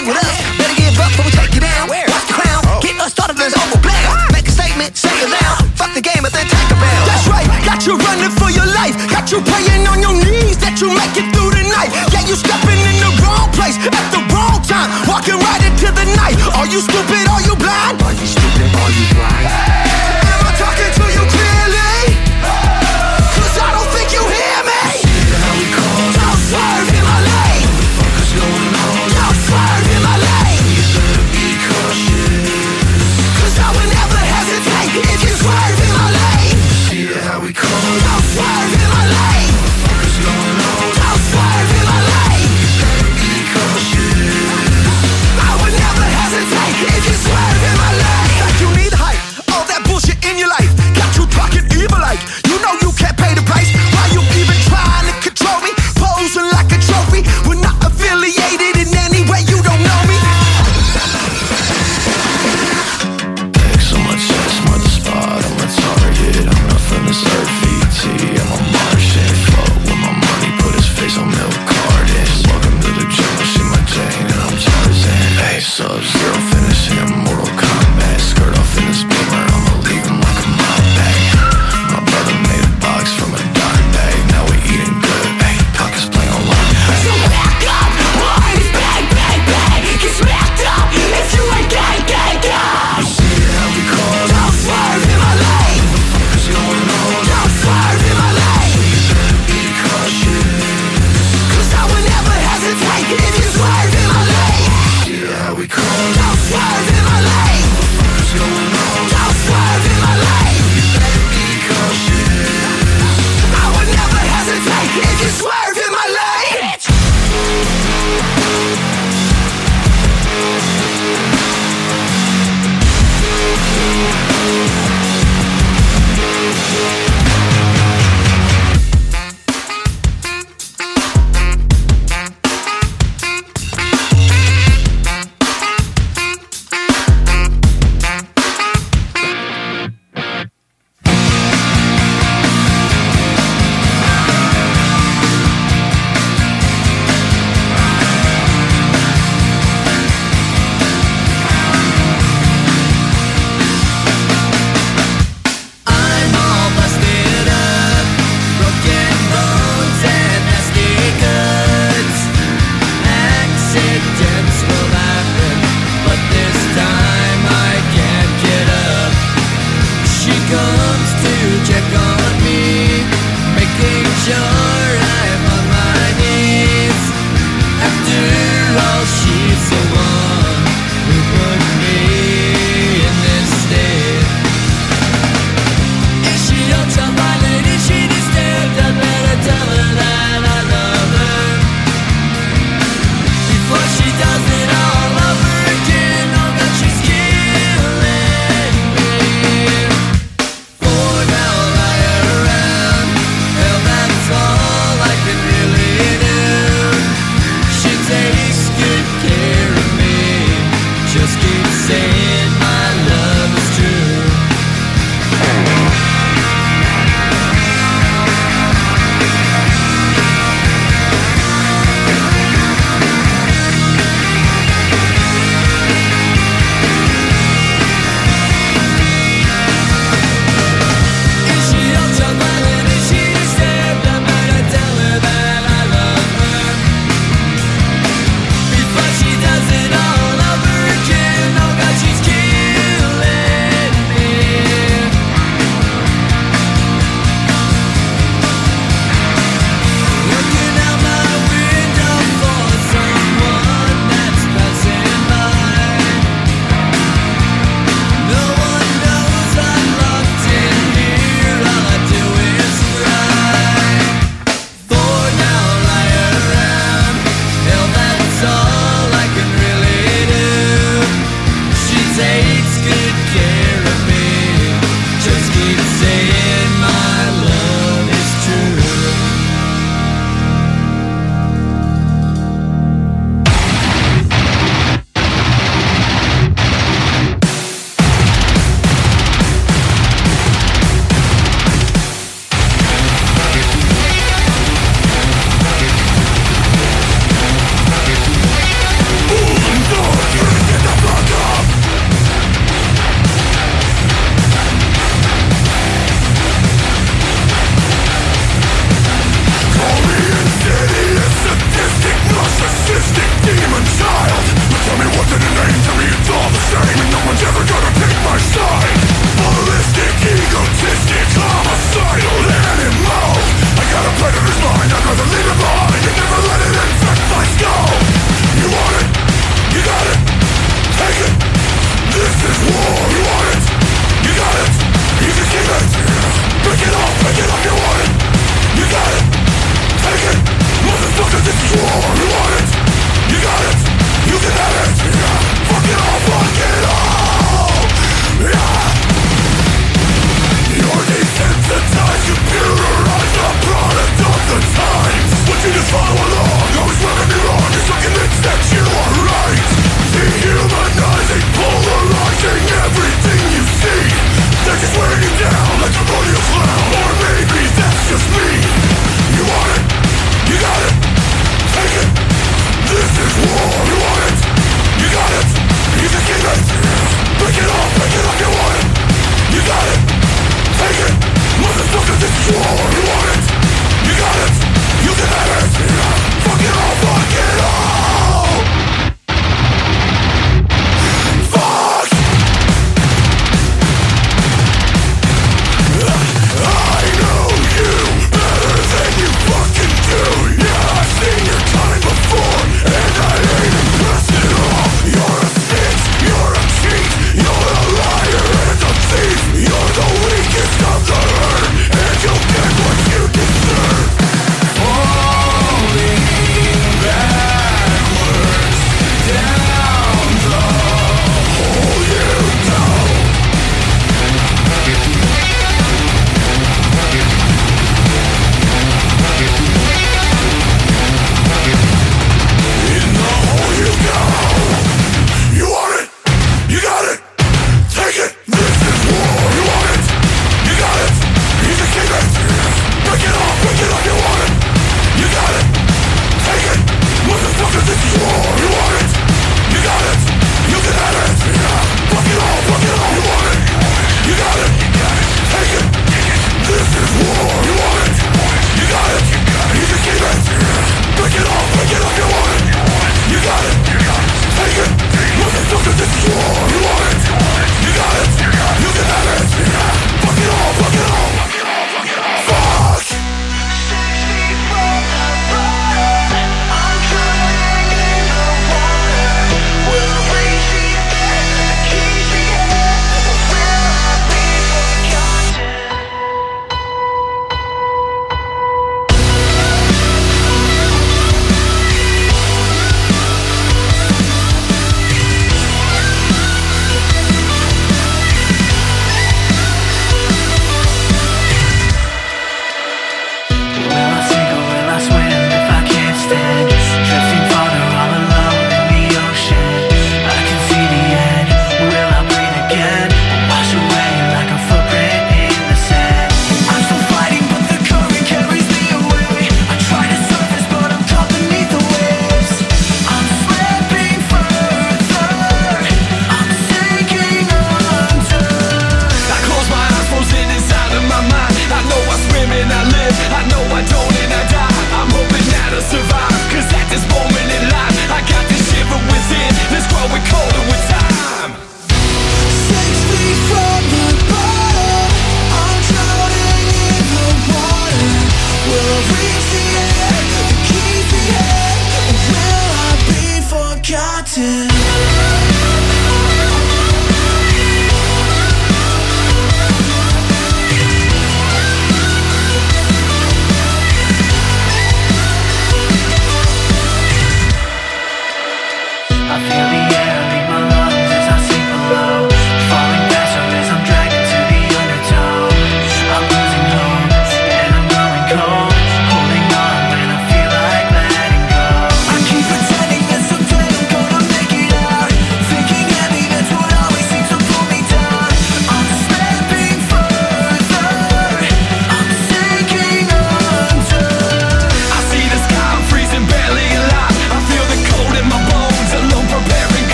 hang 0.00 0.08
with 0.08 0.16
us. 0.16 0.36
Better 0.56 0.76
give 0.76 0.96
up 0.96 1.12
or 1.20 1.24
we 1.28 1.32
take 1.36 1.52
you 1.52 1.60
down. 1.60 1.88
Watch 1.88 2.26
the 2.26 2.36
crown, 2.36 2.64
oh. 2.64 2.80
Get 2.80 2.96
us 3.00 3.12
started, 3.12 3.36
There's 3.36 3.52
no 3.52 3.60
more 3.68 3.76
overplay. 3.76 4.00
Make 4.32 4.48
a 4.48 4.54
statement, 4.54 4.96
say 4.96 5.12
it 5.20 5.28
loud. 5.28 5.68
Fuck 5.76 5.92
the 5.92 6.00
game 6.00 6.24
but 6.24 6.32
then 6.32 6.48
take 6.48 6.70
a 6.72 6.76
bow. 6.80 7.00
That's 7.04 7.28
right, 7.28 7.48
got 7.68 7.84
you 7.84 8.00
running 8.00 8.32
for 8.32 8.48
your 8.48 8.66
life. 8.72 8.96
Got 9.12 9.28
you 9.28 9.44
praying 9.44 9.84
on 9.84 10.00
your 10.00 10.16
knees 10.16 10.56
that 10.64 10.80
you 10.80 10.88
make 10.88 11.14
it 11.20 11.28
through 11.36 11.52
the 11.52 11.64
night. 11.68 11.92
Yeah, 12.12 12.24
you 12.24 12.36
stepping 12.36 12.80
in 12.80 12.96
the 12.96 13.12
wrong 13.20 13.52
place 13.52 13.76
at 13.76 14.06
the 14.08 14.20
wrong 14.32 14.64
time. 14.64 14.88
Walking 15.04 15.36
right 15.36 15.62
into 15.68 15.92
the 15.92 16.06
night. 16.16 16.36
Are 16.56 16.66
you 16.66 16.80
stupid? 16.80 17.28
Are 17.28 17.44
you 17.44 17.54
blind? 17.60 18.00
Are 18.00 18.16
you 18.16 18.26
stupid? 18.26 18.68
Are 18.72 18.92
you 18.92 19.04
blind? 19.12 19.46
Hey. 19.46 19.89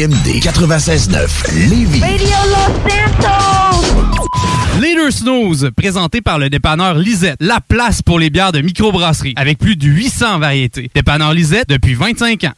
CJMD 0.00 0.40
96.9 0.40 1.68
Lévis. 1.68 2.00
Radio 2.00 2.26
Los 2.48 2.90
Santos. 2.90 4.30
Leader 4.80 5.12
Snooze, 5.12 5.70
présenté 5.76 6.22
par 6.22 6.38
le 6.38 6.48
dépanneur 6.48 6.94
Lisette, 6.94 7.36
la 7.38 7.60
place 7.60 8.00
pour 8.00 8.18
les 8.18 8.30
bières 8.30 8.52
de 8.52 8.62
microbrasserie, 8.62 9.34
avec 9.36 9.58
plus 9.58 9.76
de 9.76 9.86
800 9.86 10.38
variétés. 10.38 10.90
Dépanneur 10.94 11.34
Lisette 11.34 11.68
depuis 11.68 11.92
25 11.92 12.44
ans. 12.44 12.54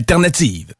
L'alternative. 0.00 0.79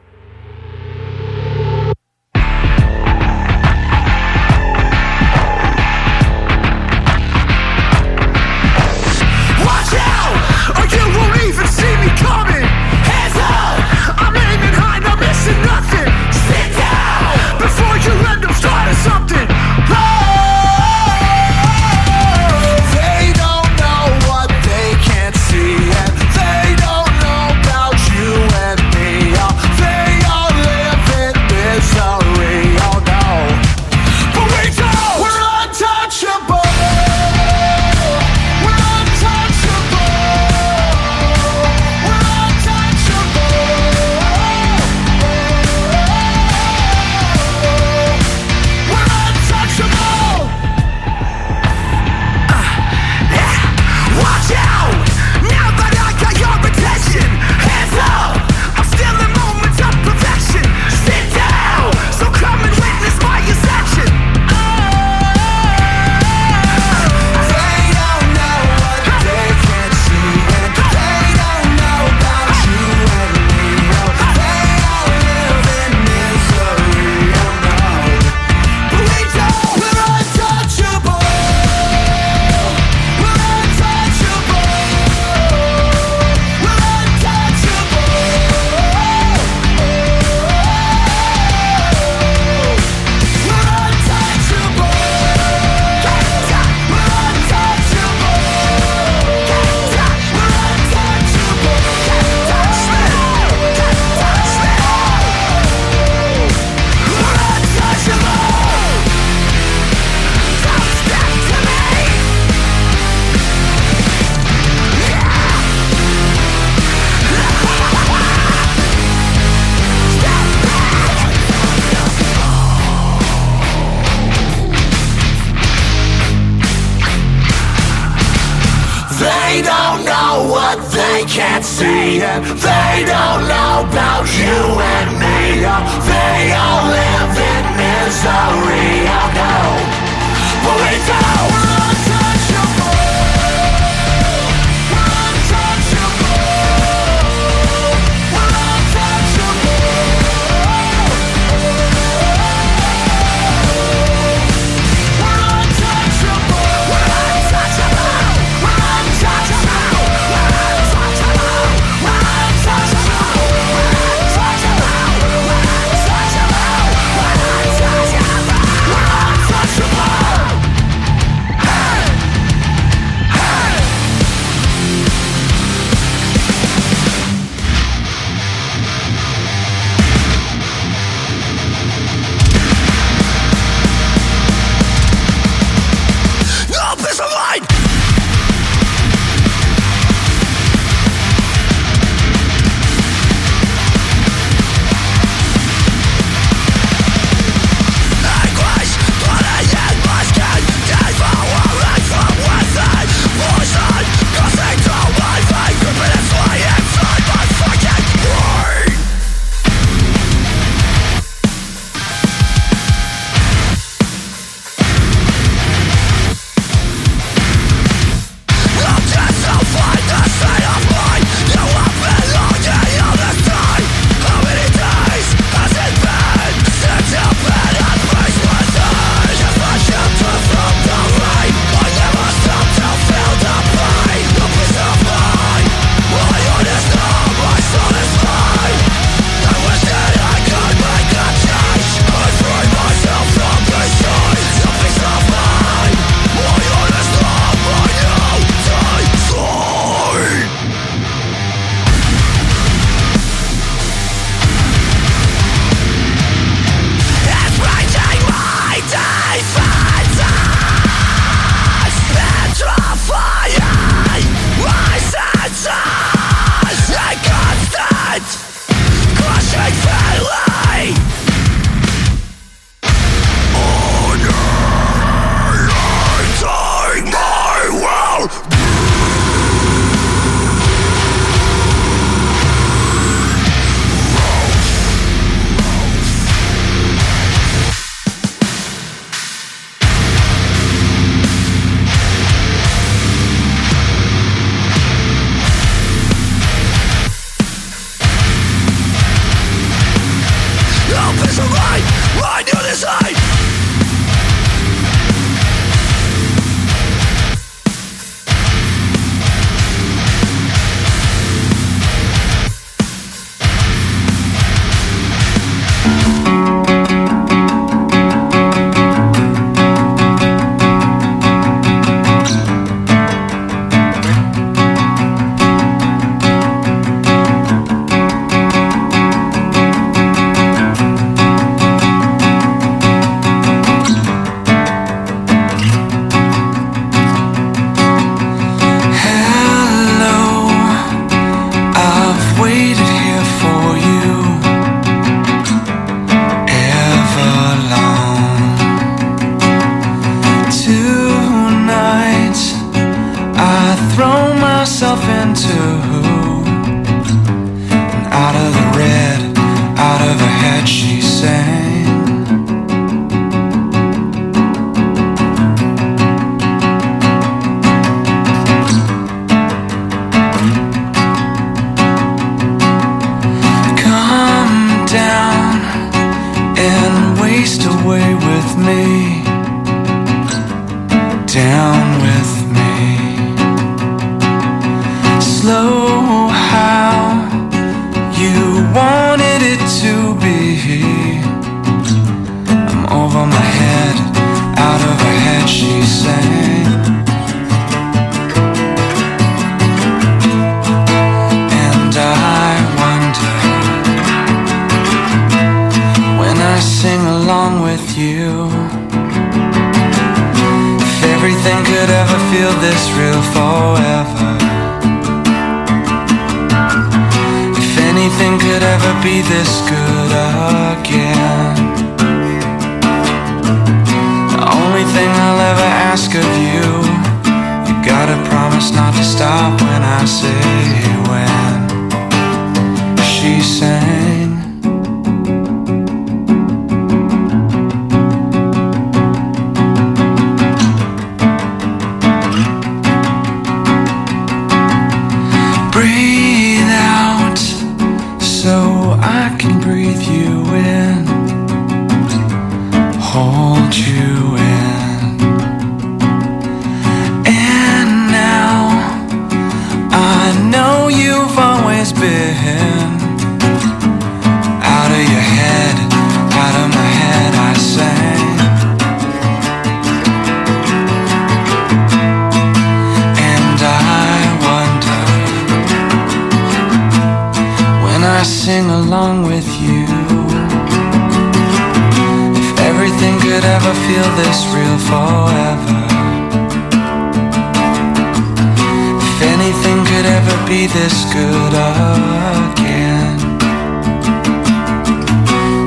Good 491.13 491.55
again. 491.55 493.19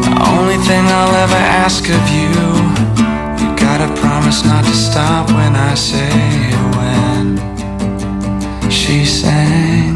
The 0.08 0.16
only 0.34 0.58
thing 0.68 0.84
I'll 0.86 1.16
ever 1.26 1.42
ask 1.64 1.84
of 1.90 2.04
you, 2.18 2.32
you 3.40 3.56
gotta 3.56 3.90
promise 4.00 4.46
not 4.46 4.64
to 4.64 4.74
stop 4.74 5.28
when 5.30 5.56
I 5.56 5.74
say 5.76 6.10
when. 6.78 8.72
She 8.72 9.06
sang. 9.06 9.93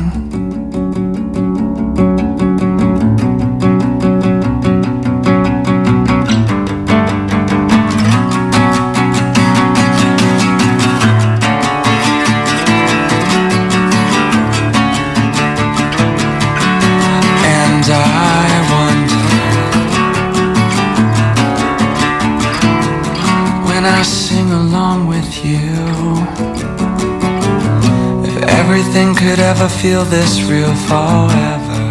Could 29.19 29.39
ever 29.39 29.67
feel 29.67 30.03
this 30.05 30.41
real 30.43 30.73
forever. 30.85 31.81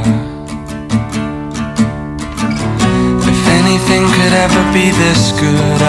If 3.32 3.42
anything 3.60 4.04
could 4.16 4.34
ever 4.44 4.62
be 4.72 4.90
this 5.02 5.32
good 5.32 5.82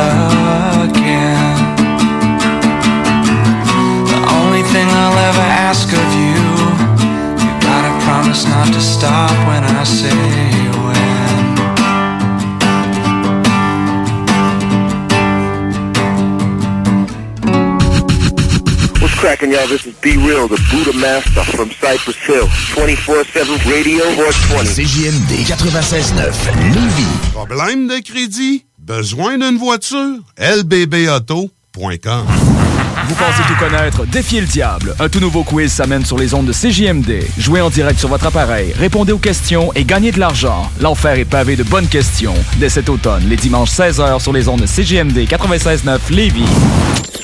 again. 0.88 1.58
The 4.12 4.20
only 4.40 4.64
thing 4.74 4.88
I'll 4.90 5.20
ever 5.30 5.48
ask 5.70 5.88
of 5.94 6.10
you 6.22 6.42
you 7.46 7.54
gotta 7.62 7.94
promise 8.06 8.46
not 8.46 8.74
to 8.74 8.82
stop 8.82 9.32
when 9.48 9.64
I 9.64 9.84
say 9.84 10.67
cracking, 19.18 19.52
y'all? 19.52 19.68
This 19.68 19.86
is 19.86 19.94
Be 20.02 20.16
Real, 20.18 20.48
the 20.48 20.60
Buddha 20.72 20.94
Master 20.98 21.44
from 21.44 21.70
Cypress 21.72 22.18
Hill. 22.28 22.46
24-7 22.76 23.58
Radio 23.66 24.04
420. 24.16 24.76
CJMD 24.76 25.46
96.9 25.48 26.34
Lévis. 26.74 27.32
Problème 27.34 27.88
de 27.88 28.00
crédit? 28.00 28.66
Besoin 28.78 29.38
d'une 29.38 29.58
voiture? 29.58 30.20
lbbauto.com 30.38 32.26
Vous 33.08 33.16
pensez 33.16 33.42
tout 33.48 33.56
connaître? 33.60 34.06
Défiez 34.06 34.42
le 34.42 34.48
diable. 34.48 34.96
Un 35.00 35.10
tout 35.10 35.20
nouveau 35.20 35.44
quiz 35.44 35.72
s'amène 35.72 36.06
sur 36.06 36.18
les 36.18 36.34
ondes 36.36 36.46
de 36.46 36.54
CJMD. 36.54 37.24
Jouez 37.40 37.62
en 37.62 37.70
direct 37.72 38.00
sur 38.00 38.10
votre 38.10 38.28
appareil, 38.28 38.74
répondez 38.78 39.12
aux 39.14 39.18
questions 39.18 39.72
et 39.74 39.84
gagnez 39.84 40.12
de 40.12 40.20
l'argent. 40.20 40.70
L'enfer 40.80 41.18
est 41.18 41.26
pavé 41.26 41.56
de 41.56 41.64
bonnes 41.64 41.88
questions. 41.88 42.36
Dès 42.58 42.70
cet 42.70 42.88
automne, 42.90 43.24
les 43.28 43.36
dimanches 43.38 43.72
16h 43.72 44.22
sur 44.22 44.32
les 44.34 44.48
ondes 44.48 44.62
de 44.62 44.68
CJMD 44.68 45.18
96.9 45.28 45.98
Lévis. 46.12 46.46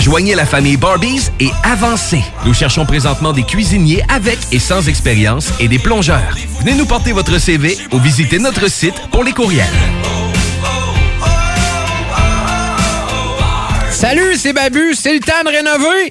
Joignez 0.00 0.34
la 0.34 0.46
famille 0.46 0.78
Barbies 0.78 1.30
et 1.40 1.50
avancez. 1.62 2.22
Nous 2.46 2.54
cherchons 2.54 2.86
présentement 2.86 3.34
des 3.34 3.42
cuisiniers 3.42 4.02
avec 4.08 4.38
et 4.50 4.58
sans 4.58 4.88
expérience 4.88 5.52
et 5.60 5.68
des 5.68 5.78
plongeurs. 5.78 6.34
Venez 6.60 6.74
nous 6.74 6.86
porter 6.86 7.12
votre 7.12 7.38
CV 7.38 7.76
ou 7.92 7.98
visitez 7.98 8.38
notre 8.38 8.70
site 8.70 8.94
pour 9.12 9.24
les 9.24 9.32
courriels. 9.32 9.66
Salut, 13.90 14.36
c'est 14.36 14.54
Babu, 14.54 14.94
c'est 14.94 15.12
le 15.12 15.20
temps 15.20 15.44
de 15.44 15.50
rénover. 15.50 16.10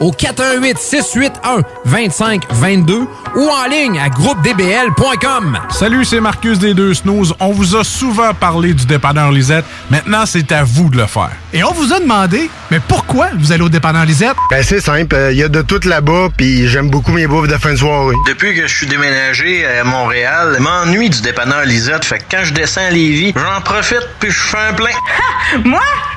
au 0.00 0.12
418 0.12 0.78
681 0.78 1.62
2522 1.84 3.06
ou 3.36 3.48
en 3.48 3.68
ligne 3.68 3.98
à 3.98 4.08
groupedbl.com. 4.08 5.58
Salut, 5.70 6.04
c'est 6.04 6.20
Marcus 6.20 6.58
des 6.58 6.74
Deux 6.74 6.94
Snooze. 6.94 7.34
On 7.40 7.52
vous 7.52 7.76
a 7.76 7.84
souvent 7.84 8.34
parlé 8.34 8.74
du 8.74 8.86
dépanneur 8.86 9.30
Lisette. 9.32 9.64
Maintenant, 9.90 10.24
c'est 10.26 10.52
à 10.52 10.64
vous 10.64 10.88
de 10.88 10.96
le 10.96 11.06
faire. 11.06 11.32
Et 11.52 11.64
on 11.64 11.72
vous 11.72 11.92
a 11.92 12.00
demandé, 12.00 12.50
mais 12.70 12.80
pourquoi 12.80 13.28
vous 13.38 13.52
allez 13.52 13.62
au 13.62 13.68
dépanneur 13.68 14.04
Lisette? 14.04 14.36
Ben 14.50 14.62
c'est 14.62 14.80
simple, 14.80 15.16
il 15.30 15.36
y 15.36 15.42
a 15.42 15.48
de 15.48 15.62
tout 15.62 15.80
là-bas, 15.84 16.28
puis 16.36 16.68
j'aime 16.68 16.90
beaucoup 16.90 17.12
mes 17.12 17.26
bouffes 17.26 17.48
de 17.48 17.56
fin 17.56 17.72
de 17.72 17.76
soirée. 17.76 18.14
Depuis 18.26 18.54
que 18.54 18.66
je 18.66 18.74
suis 18.74 18.86
déménagé 18.86 19.66
à 19.66 19.84
Montréal, 19.84 20.54
je 20.56 20.62
m'ennuie 20.62 21.10
du 21.10 21.20
dépanneur 21.20 21.64
Lisette. 21.64 22.04
Fait 22.04 22.18
que 22.18 22.24
quand 22.30 22.44
je 22.44 22.52
descends 22.52 22.86
à 22.86 22.90
Lévis, 22.90 23.34
j'en 23.36 23.60
profite 23.60 24.08
puis 24.18 24.30
je 24.30 24.38
fais 24.38 24.58
un 24.70 24.72
plein. 24.72 24.90
Moi? 25.64 25.80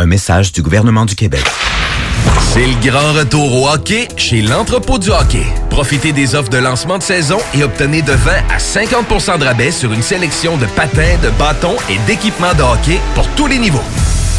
Un 0.00 0.06
message 0.06 0.50
du 0.50 0.60
gouvernement 0.60 1.04
du 1.04 1.14
Québec. 1.14 1.44
C'est 2.52 2.66
le 2.66 2.74
grand 2.90 3.12
retour 3.12 3.62
au 3.62 3.68
hockey 3.68 4.08
chez 4.16 4.42
l'entrepôt 4.42 4.98
du 4.98 5.10
hockey. 5.10 5.44
Profitez 5.70 6.10
des 6.10 6.34
offres 6.34 6.50
de 6.50 6.58
lancement 6.58 6.98
de 6.98 7.02
saison 7.04 7.38
et 7.54 7.62
obtenez 7.62 8.02
de 8.02 8.10
20 8.10 8.32
à 8.52 8.58
50% 8.58 9.38
de 9.38 9.44
rabais 9.44 9.70
sur 9.70 9.92
une 9.92 10.02
sélection 10.02 10.56
de 10.56 10.66
patins, 10.66 11.16
de 11.22 11.30
bâtons 11.38 11.76
et 11.88 11.98
d'équipements 12.08 12.54
de 12.54 12.62
hockey 12.62 12.98
pour 13.14 13.28
tous 13.36 13.46
les 13.46 13.58
niveaux. 13.58 13.84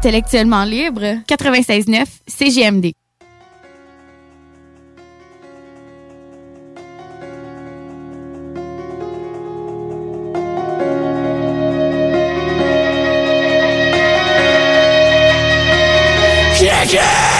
intellectuellement 0.00 0.64
libre, 0.64 1.22
96.9 1.26 2.06
CGMD. 2.26 2.94
Yeah, 16.62 16.84
yeah! 16.84 17.39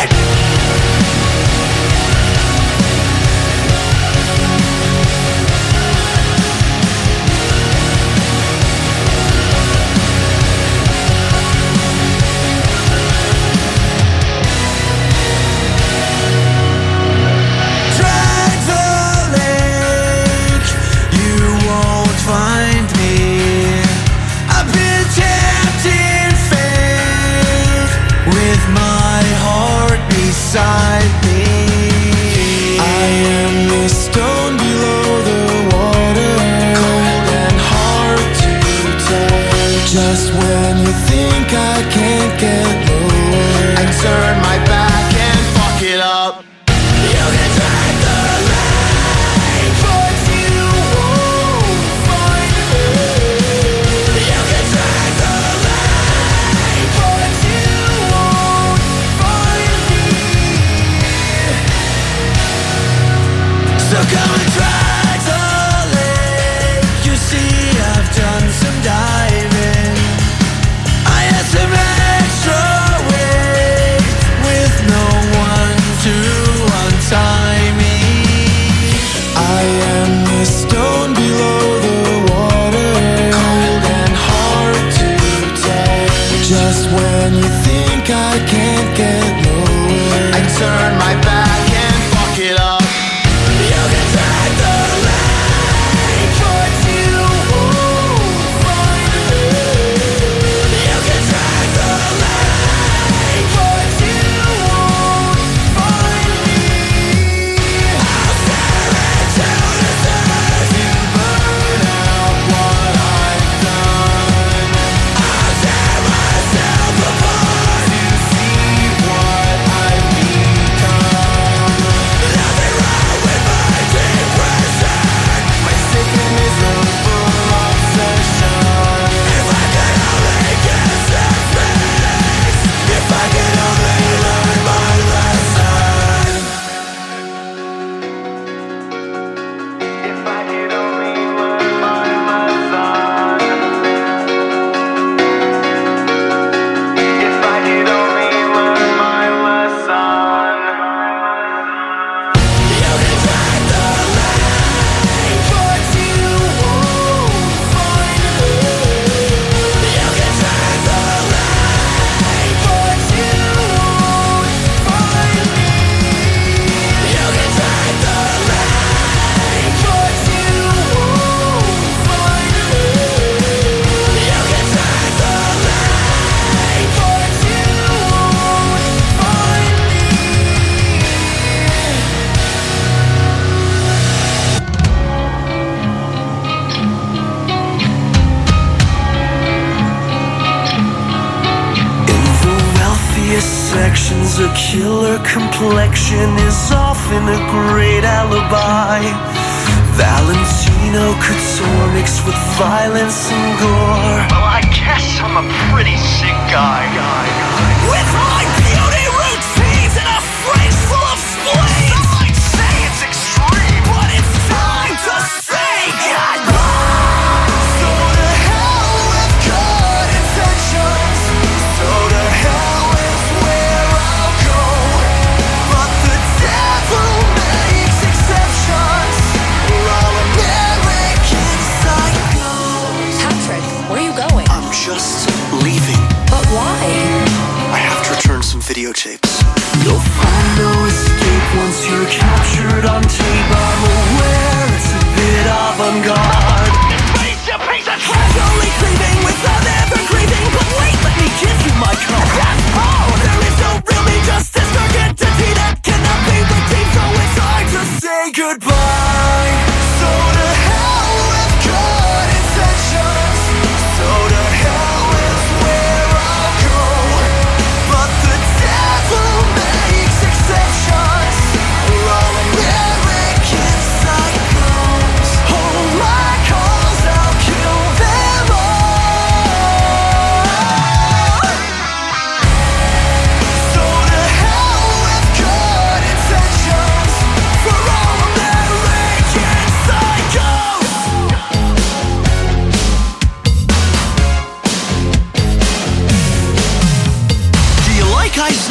No 200.92 201.14
could 201.22 201.38
soar 201.38 201.92
mixed 201.94 202.26
with 202.26 202.34
violence 202.58 203.30
and 203.30 203.58
gore. 203.60 204.26
Well, 204.26 204.42
I 204.42 204.60
guess 204.74 205.20
I'm 205.22 205.36
a 205.38 205.46
pretty 205.70 205.96
sick 205.96 206.34
guy. 206.50 206.82
guy, 206.90 207.26
guy. 207.30 207.90
With 207.94 208.10
my 208.18 208.59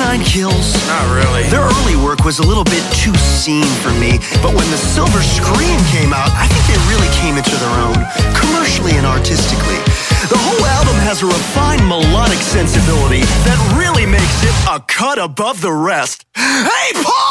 Nine 0.09 0.25
Not 0.25 1.05
really. 1.13 1.43
Their 1.53 1.61
early 1.61 1.95
work 1.95 2.25
was 2.25 2.39
a 2.39 2.41
little 2.41 2.63
bit 2.63 2.81
too 2.97 3.13
seen 3.13 3.63
for 3.85 3.91
me, 4.01 4.17
but 4.41 4.57
when 4.57 4.65
the 4.71 4.77
silver 4.77 5.21
screen 5.21 5.77
came 5.93 6.13
out, 6.13 6.31
I 6.33 6.47
think 6.49 6.65
they 6.65 6.81
really 6.89 7.05
came 7.21 7.37
into 7.37 7.53
their 7.61 7.75
own, 7.77 7.93
commercially 8.33 8.97
and 8.97 9.05
artistically. 9.05 9.77
The 10.25 10.39
whole 10.41 10.65
album 10.65 10.95
has 11.05 11.21
a 11.21 11.27
refined 11.27 11.87
melodic 11.87 12.39
sensibility 12.39 13.21
that 13.45 13.61
really 13.77 14.07
makes 14.07 14.41
it 14.41 14.55
a 14.67 14.79
cut 14.79 15.19
above 15.19 15.61
the 15.61 15.71
rest. 15.71 16.25
Hey, 16.35 16.91
Paul! 17.03 17.28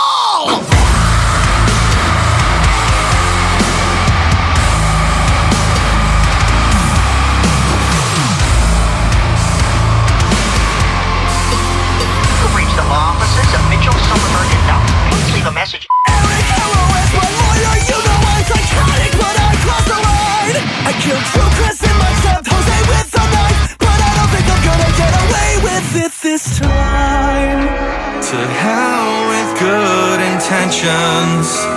oceans 30.89 31.68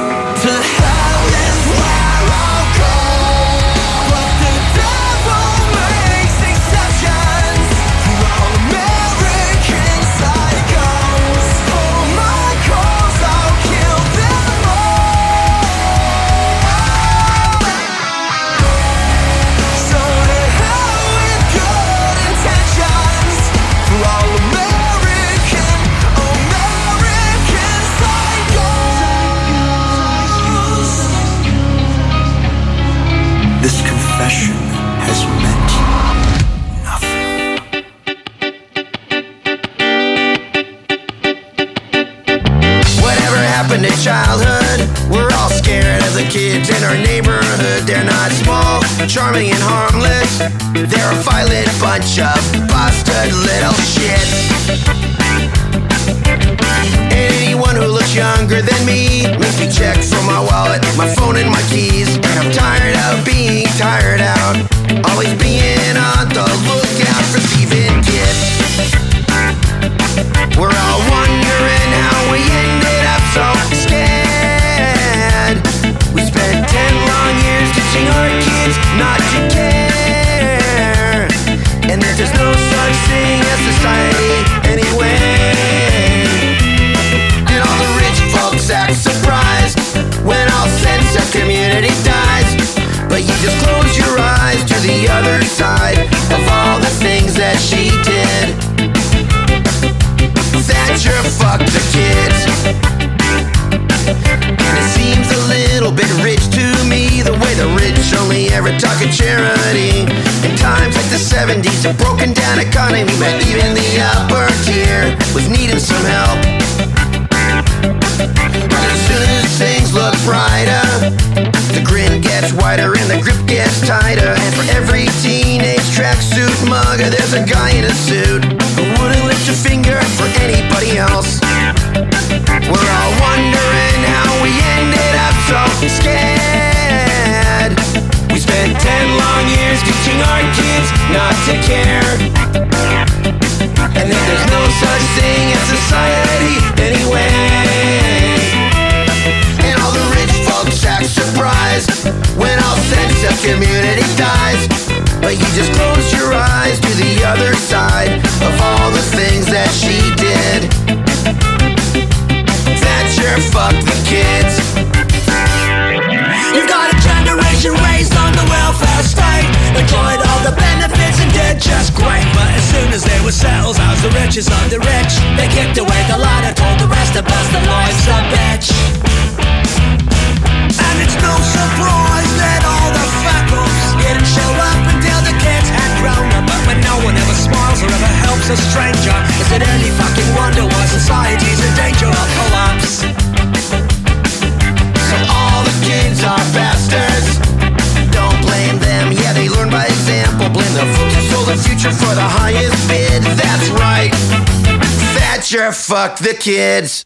The 206.10 206.34
kids. 206.40 207.04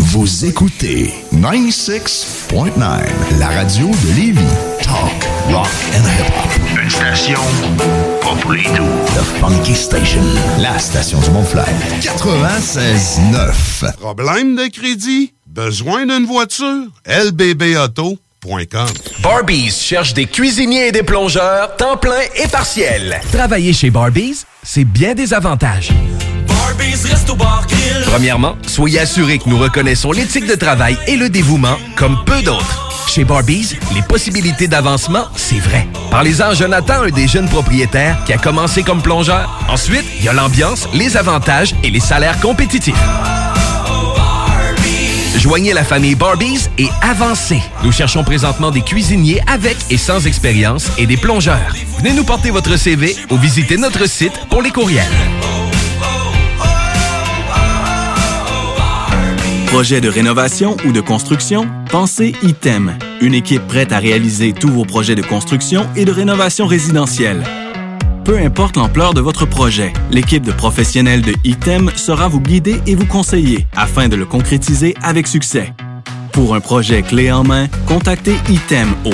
Vous 0.00 0.44
écoutez 0.44 1.14
96.9, 1.32 3.38
la 3.38 3.46
radio 3.46 3.86
de 3.86 4.16
Lévis. 4.16 4.40
Talk, 4.82 5.24
rock 5.52 5.68
and 5.94 6.02
hip-hop. 6.02 6.82
Une 6.82 6.90
station 6.90 7.38
pas 8.20 8.34
pour 8.40 8.50
les 8.52 8.64
The 8.64 9.22
Funky 9.40 9.76
Station, 9.76 10.20
la 10.58 10.76
station 10.80 11.20
du 11.20 11.30
Mont-Flair. 11.30 11.68
96.9. 12.00 13.92
Problème 13.98 14.56
de 14.56 14.66
crédit? 14.66 15.32
Besoin 15.46 16.06
d'une 16.06 16.26
voiture? 16.26 16.88
LBB 17.06 17.76
Auto. 17.76 18.18
Barbies 19.22 19.70
cherche 19.72 20.14
des 20.14 20.26
cuisiniers 20.26 20.88
et 20.88 20.92
des 20.92 21.02
plongeurs, 21.02 21.74
temps 21.76 21.96
plein 21.96 22.20
et 22.36 22.46
partiel. 22.46 23.20
Travailler 23.32 23.72
chez 23.72 23.90
Barbies, 23.90 24.44
c'est 24.76 24.84
bien 24.84 25.14
des 25.14 25.32
avantages. 25.32 25.88
Premièrement, 28.08 28.56
soyez 28.66 28.98
assurés 28.98 29.38
que 29.38 29.48
nous 29.48 29.56
reconnaissons 29.56 30.12
l'éthique 30.12 30.46
de 30.46 30.54
travail 30.54 30.98
et 31.06 31.16
le 31.16 31.30
dévouement 31.30 31.78
comme 31.96 32.22
peu 32.26 32.42
d'autres. 32.42 33.08
Chez 33.08 33.24
Barbies, 33.24 33.78
les 33.94 34.02
possibilités 34.02 34.68
d'avancement, 34.68 35.28
c'est 35.34 35.60
vrai. 35.60 35.88
Parlez-en 36.10 36.48
à 36.48 36.54
Jonathan, 36.54 37.04
un 37.04 37.08
des 37.08 37.26
jeunes 37.26 37.48
propriétaires 37.48 38.22
qui 38.26 38.34
a 38.34 38.36
commencé 38.36 38.82
comme 38.82 39.00
plongeur. 39.00 39.64
Ensuite, 39.70 40.04
il 40.18 40.26
y 40.26 40.28
a 40.28 40.34
l'ambiance, 40.34 40.86
les 40.92 41.16
avantages 41.16 41.74
et 41.82 41.88
les 41.88 42.00
salaires 42.00 42.38
compétitifs. 42.40 43.02
Joignez 45.36 45.74
la 45.74 45.84
famille 45.84 46.14
Barbies 46.14 46.68
et 46.78 46.88
avancez. 47.02 47.60
Nous 47.84 47.92
cherchons 47.92 48.24
présentement 48.24 48.70
des 48.70 48.80
cuisiniers 48.80 49.40
avec 49.46 49.76
et 49.90 49.98
sans 49.98 50.26
expérience 50.26 50.90
et 50.98 51.06
des 51.06 51.16
plongeurs. 51.16 51.74
Venez 51.98 52.14
nous 52.14 52.24
porter 52.24 52.50
votre 52.50 52.76
CV 52.76 53.14
ou 53.30 53.36
visitez 53.36 53.76
notre 53.76 54.08
site 54.08 54.32
pour 54.48 54.62
les 54.62 54.70
courriels. 54.70 55.04
Projet 59.66 60.00
de 60.00 60.08
rénovation 60.08 60.76
ou 60.86 60.92
de 60.92 61.00
construction? 61.02 61.68
Pensez 61.90 62.34
ITEM, 62.42 62.96
une 63.20 63.34
équipe 63.34 63.66
prête 63.66 63.92
à 63.92 63.98
réaliser 63.98 64.54
tous 64.54 64.70
vos 64.70 64.86
projets 64.86 65.14
de 65.14 65.22
construction 65.22 65.86
et 65.96 66.06
de 66.06 66.12
rénovation 66.12 66.66
résidentielle. 66.66 67.44
Peu 68.26 68.38
importe 68.38 68.76
l'ampleur 68.76 69.14
de 69.14 69.20
votre 69.20 69.46
projet, 69.46 69.92
l'équipe 70.10 70.42
de 70.42 70.50
professionnels 70.50 71.22
de 71.22 71.32
ITEM 71.44 71.92
sera 71.94 72.26
vous 72.26 72.40
guider 72.40 72.80
et 72.84 72.96
vous 72.96 73.06
conseiller 73.06 73.68
afin 73.76 74.08
de 74.08 74.16
le 74.16 74.26
concrétiser 74.26 74.96
avec 75.00 75.28
succès. 75.28 75.72
Pour 76.32 76.56
un 76.56 76.60
projet 76.60 77.02
clé 77.02 77.30
en 77.30 77.44
main, 77.44 77.68
contactez 77.86 78.34
ITEM 78.48 78.92
au 79.04 79.12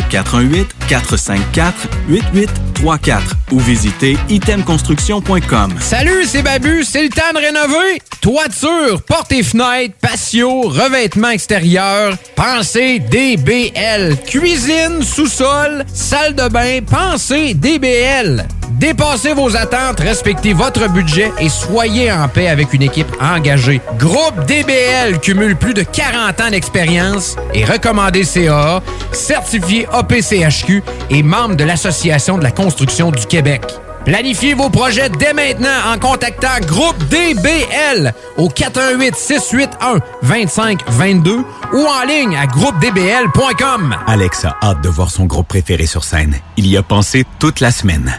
418-454-8834 0.91 3.21
ou 3.51 3.61
visitez 3.61 4.17
itemconstruction.com. 4.31 5.75
Salut, 5.79 6.25
c'est 6.25 6.43
Babu, 6.43 6.83
c'est 6.83 7.03
le 7.03 7.11
temps 7.11 7.35
de 7.35 7.39
rénover. 7.39 8.01
Toiture, 8.23 9.03
portes 9.03 9.33
et 9.33 9.43
fenêtres, 9.43 9.95
patio, 10.01 10.63
revêtement 10.63 11.29
extérieur, 11.29 12.17
pensez 12.35 12.99
DBL. 12.99 14.17
Cuisine, 14.27 15.03
sous-sol, 15.03 15.85
salle 15.93 16.35
de 16.35 16.49
bain, 16.49 16.79
pensez 16.91 17.53
DBL. 17.53 18.47
Dépassez 18.83 19.33
vos 19.33 19.57
attentes, 19.57 20.01
respectez 20.01 20.55
votre 20.55 20.89
budget 20.89 21.31
et 21.39 21.49
soyez 21.49 22.11
en 22.11 22.27
paix 22.27 22.49
avec 22.49 22.73
une 22.73 22.83
équipe 22.83 23.07
engagée. 23.21 23.81
Groupe 23.97 24.45
DBL 24.49 25.21
cumule 25.21 25.55
plus 25.55 25.73
de 25.73 25.85
40 25.85 26.41
ans 26.41 26.51
d'expérience 26.51 27.37
et 27.55 27.65
recommandé 27.65 28.25
CAA, 28.25 28.83
certifié 29.13 29.87
APCHQ 29.93 30.83
et 31.11 31.23
membre 31.23 31.55
de 31.55 31.63
l'Association 31.63 32.39
de 32.39 32.43
la 32.43 32.51
construction 32.51 33.13
du 33.13 33.25
Québec. 33.25 33.63
Planifiez 34.05 34.55
vos 34.55 34.69
projets 34.69 35.11
dès 35.11 35.33
maintenant 35.33 35.69
en 35.87 35.97
contactant 36.01 36.59
Groupe 36.67 36.99
DBL 37.05 38.13
au 38.37 38.49
418 38.49 39.15
681 39.15 40.01
2522 40.25 41.45
ou 41.73 41.87
en 41.87 42.05
ligne 42.05 42.37
à 42.37 42.47
groupedbl.com. 42.47 43.97
Alex 44.09 44.45
a 44.45 44.57
hâte 44.61 44.83
de 44.83 44.89
voir 44.89 45.13
son 45.13 45.27
groupe 45.27 45.47
préféré 45.47 45.87
sur 45.87 46.03
scène. 46.03 46.35
Il 46.57 46.67
y 46.67 46.77
a 46.77 46.83
pensé 46.83 47.25
toute 47.39 47.61
la 47.61 47.71
semaine. 47.71 48.19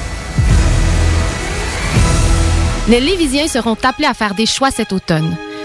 Les 2.87 2.99
Lévisiens 2.99 3.47
seront 3.47 3.77
appelés 3.83 4.07
à 4.07 4.13
faire 4.13 4.33
des 4.33 4.45
choix 4.45 4.71
cet 4.71 4.91
automne. 4.91 5.37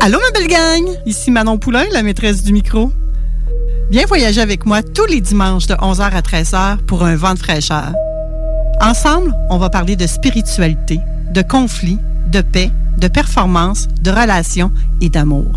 Allô, 0.00 0.18
ma 0.20 0.30
belle 0.38 0.46
gang! 0.46 0.86
Ici 1.06 1.32
Manon 1.32 1.58
Poulain, 1.58 1.84
la 1.90 2.04
maîtresse 2.04 2.44
du 2.44 2.52
micro. 2.52 2.92
Viens 3.90 4.06
voyager 4.06 4.40
avec 4.40 4.64
moi 4.64 4.80
tous 4.80 5.06
les 5.06 5.20
dimanches 5.20 5.66
de 5.66 5.74
11h 5.74 6.02
à 6.12 6.20
13h 6.20 6.76
pour 6.86 7.04
un 7.04 7.16
vent 7.16 7.34
de 7.34 7.38
fraîcheur. 7.40 7.92
Ensemble, 8.80 9.34
on 9.50 9.58
va 9.58 9.70
parler 9.70 9.96
de 9.96 10.06
spiritualité, 10.06 11.00
de 11.32 11.42
conflits, 11.42 11.98
de 12.28 12.40
paix, 12.42 12.70
de 12.98 13.08
performance, 13.08 13.88
de 14.02 14.10
relations 14.10 14.70
et 15.00 15.08
d'amour. 15.08 15.52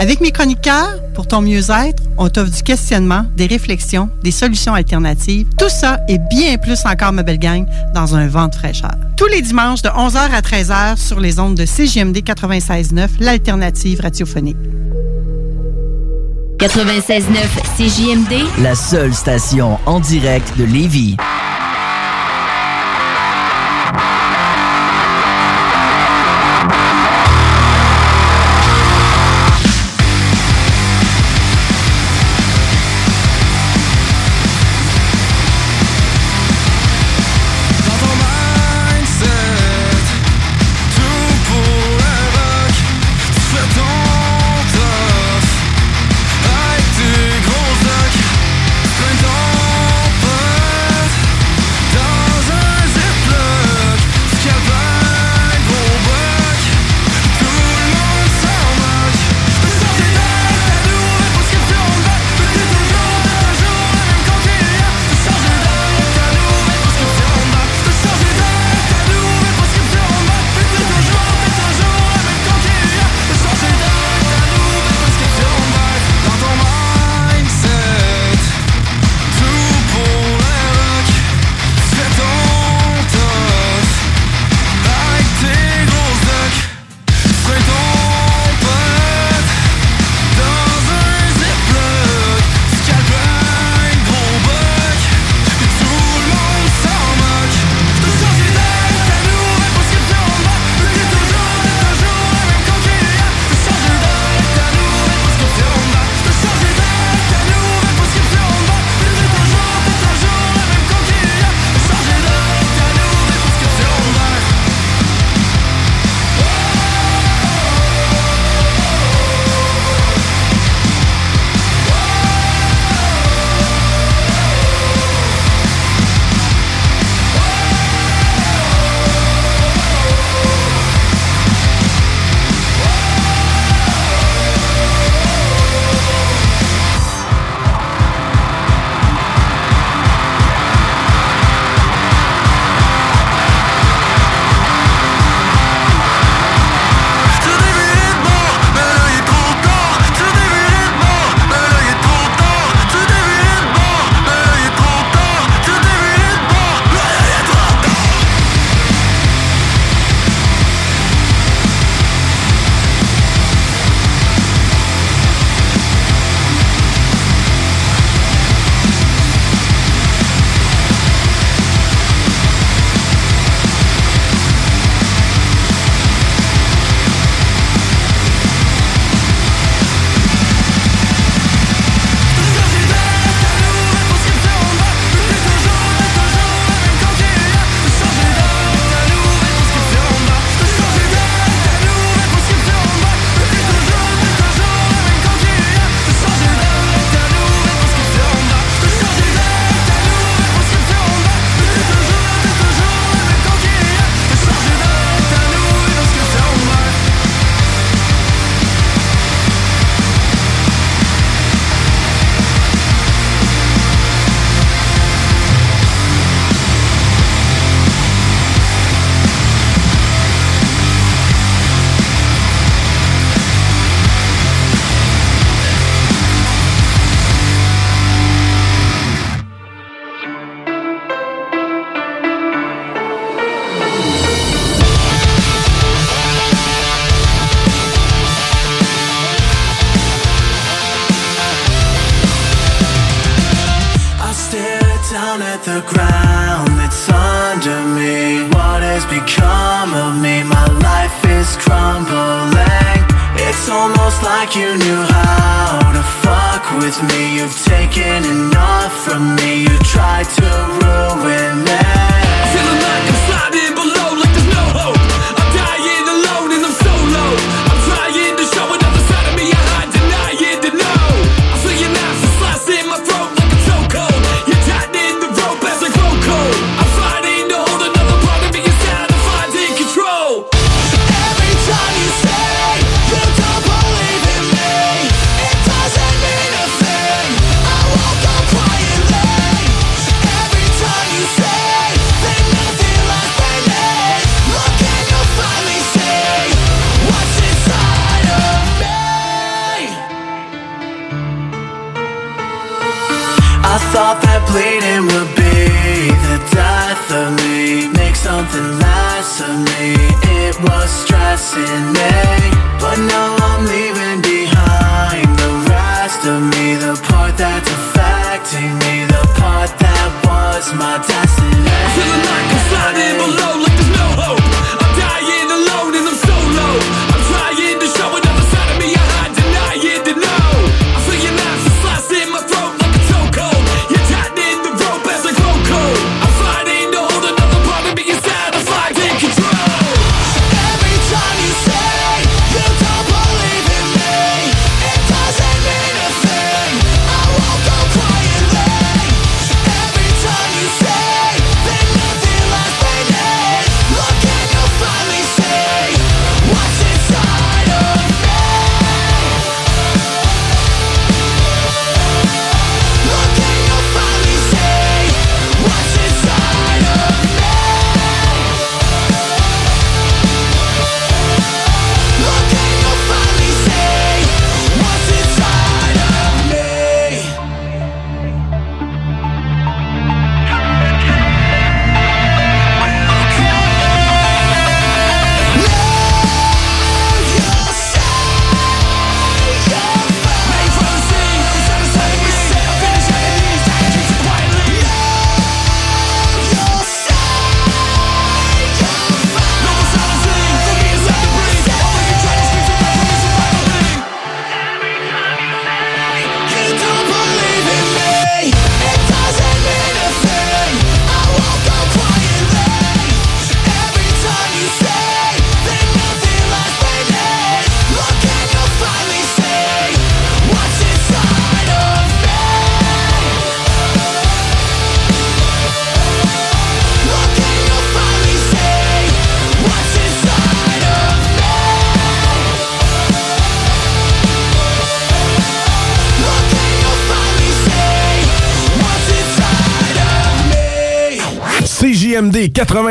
Avec 0.00 0.20
mes 0.20 0.30
chroniqueurs, 0.30 1.00
pour 1.14 1.26
ton 1.26 1.40
mieux-être, 1.40 2.04
on 2.18 2.28
t'offre 2.28 2.52
du 2.52 2.62
questionnement, 2.62 3.24
des 3.36 3.46
réflexions, 3.46 4.10
des 4.22 4.30
solutions 4.30 4.74
alternatives. 4.74 5.48
Tout 5.58 5.68
ça 5.68 5.98
et 6.08 6.18
bien 6.30 6.56
plus 6.58 6.84
encore, 6.84 7.12
ma 7.12 7.24
belle 7.24 7.38
gang, 7.38 7.66
dans 7.94 8.14
un 8.14 8.28
vent 8.28 8.46
de 8.46 8.54
fraîcheur. 8.54 8.92
Tous 9.16 9.26
les 9.26 9.42
dimanches 9.42 9.82
de 9.82 9.88
11h 9.88 10.30
à 10.32 10.40
13h 10.40 10.96
sur 10.96 11.18
les 11.18 11.40
ondes 11.40 11.56
de 11.56 11.66
CGMD 11.66 12.18
96.9, 12.18 13.08
l'alternative 13.18 14.00
radiophonique. 14.00 14.56
96.9 16.58 17.22
CJMD, 17.76 18.62
La 18.62 18.74
seule 18.74 19.14
station 19.14 19.78
en 19.86 20.00
direct 20.00 20.56
de 20.58 20.64
Lévis. 20.64 21.16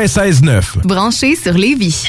96.9. 0.08 0.86
Branché 0.86 1.36
sur 1.36 1.52
Lévis. 1.52 2.08